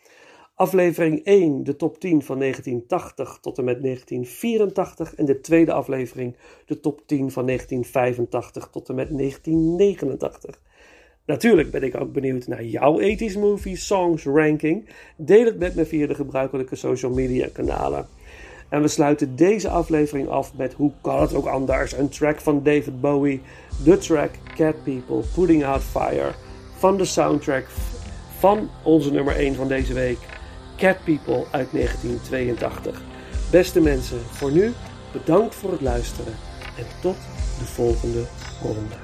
Aflevering 0.56 1.24
1, 1.24 1.64
de 1.64 1.76
top 1.76 2.00
10 2.00 2.22
van 2.24 2.40
1980 2.40 3.38
tot 3.42 3.58
en 3.58 3.64
met 3.64 3.84
1984. 3.84 5.16
En 5.16 5.26
de 5.26 5.40
tweede 5.40 5.74
aflevering, 5.74 6.36
de 6.66 6.80
top 6.80 7.02
10 7.06 7.32
van 7.32 7.46
1985 7.46 8.70
tot 8.70 8.90
en 8.90 8.96
met 8.96 9.18
1989. 9.18 10.60
Natuurlijk 11.26 11.72
ben 11.72 11.84
ik 11.84 12.02
ook 12.02 12.14
benieuwd 12.14 12.48
naar 12.48 12.64
jouw 12.64 13.02
80s 13.02 13.40
Movie 13.40 13.76
Songs 13.76 14.24
ranking. 14.24 14.90
Deel 15.18 15.46
het 15.46 15.60
met 15.60 15.76
me 15.76 15.86
via 15.86 16.08
de 16.08 16.16
gebruikelijke 16.16 16.76
social 16.76 17.14
media 17.14 17.48
kanalen. 17.54 18.08
En 18.70 18.82
we 18.82 18.88
sluiten 18.88 19.36
deze 19.36 19.70
aflevering 19.70 20.28
af 20.28 20.54
met 20.56 20.74
hoe 20.74 20.92
kan 21.02 21.22
het 21.22 21.34
ook 21.34 21.46
anders? 21.46 21.94
Een 21.94 22.10
track 22.10 22.42
van 22.42 22.64
David 22.64 23.02
Bowie, 23.02 23.42
de 23.84 23.98
track 23.98 24.32
Cat 24.56 24.84
People 24.84 25.24
Putting 25.34 25.66
Out 25.66 25.82
Fire 25.82 26.32
van 26.78 26.98
de 26.98 27.06
soundtrack 27.06 27.66
van 28.40 28.70
onze 28.84 29.12
nummer 29.12 29.36
1 29.36 29.56
van 29.56 29.68
deze 29.68 29.94
week, 29.94 30.18
Cat 30.78 31.04
People 31.04 31.46
uit 31.52 31.68
1982. 31.72 33.02
Beste 33.52 33.80
mensen, 33.82 34.20
voor 34.30 34.52
nu 34.52 34.74
bedankt 35.12 35.56
voor 35.56 35.72
het 35.72 35.82
luisteren 35.82 36.34
en 36.78 36.86
tot 37.02 37.18
de 37.60 37.66
volgende 37.66 38.24
ronde. 38.62 38.96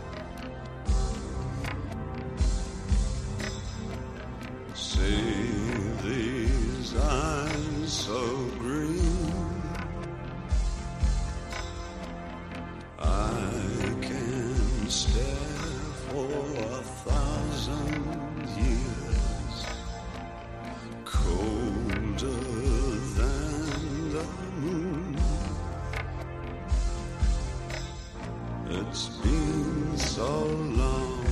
It's 28.72 29.08
been 29.08 29.98
so 29.98 30.46
long. 30.46 31.26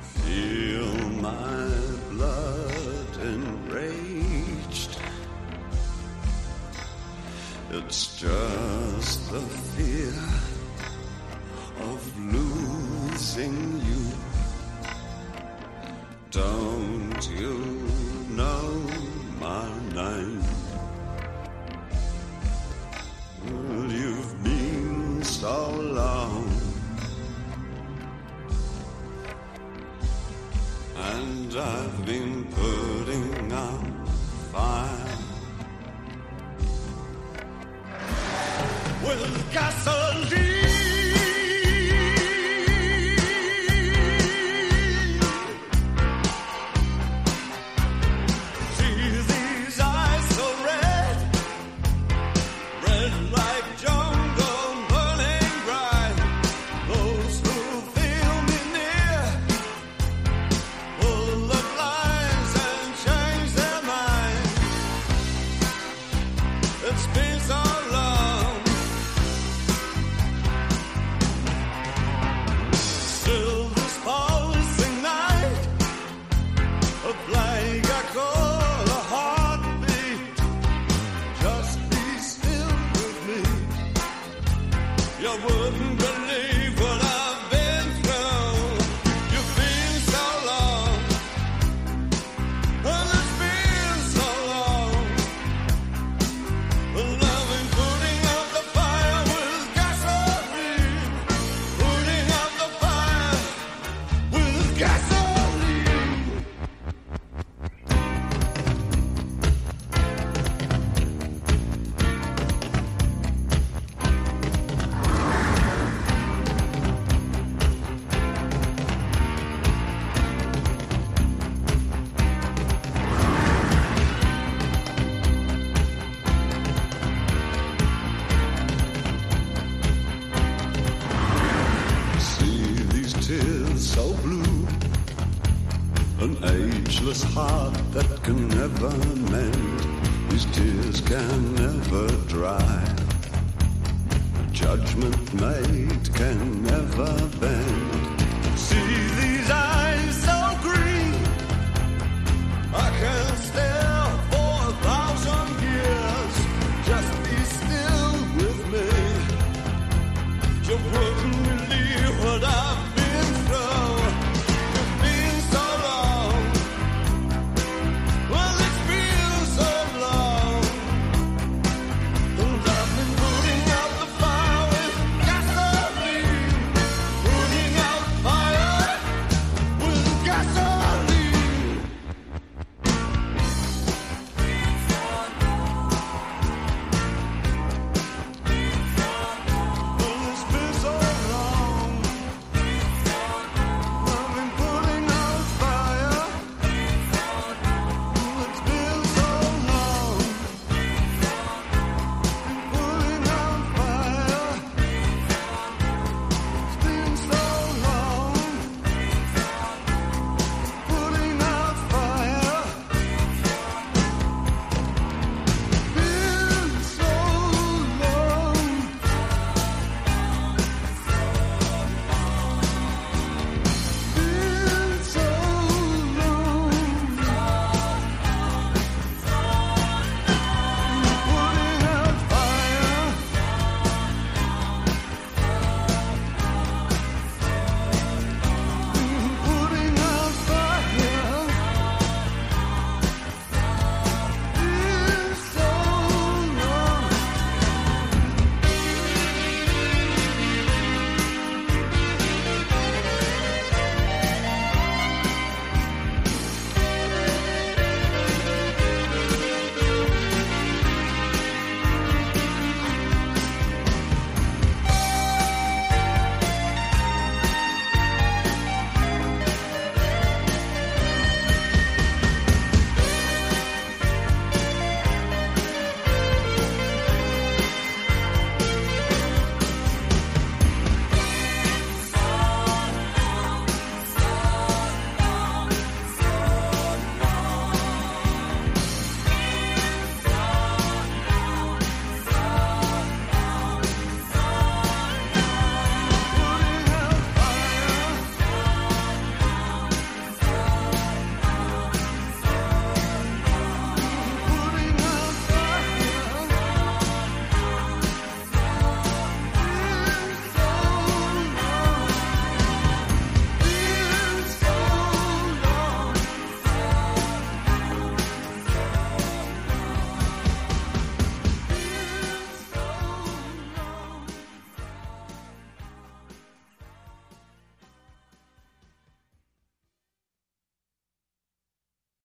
Feel 0.00 0.94
my 1.20 1.68
blood 2.10 3.16
enraged. 3.22 4.96
It's 7.70 8.16
just 8.16 8.31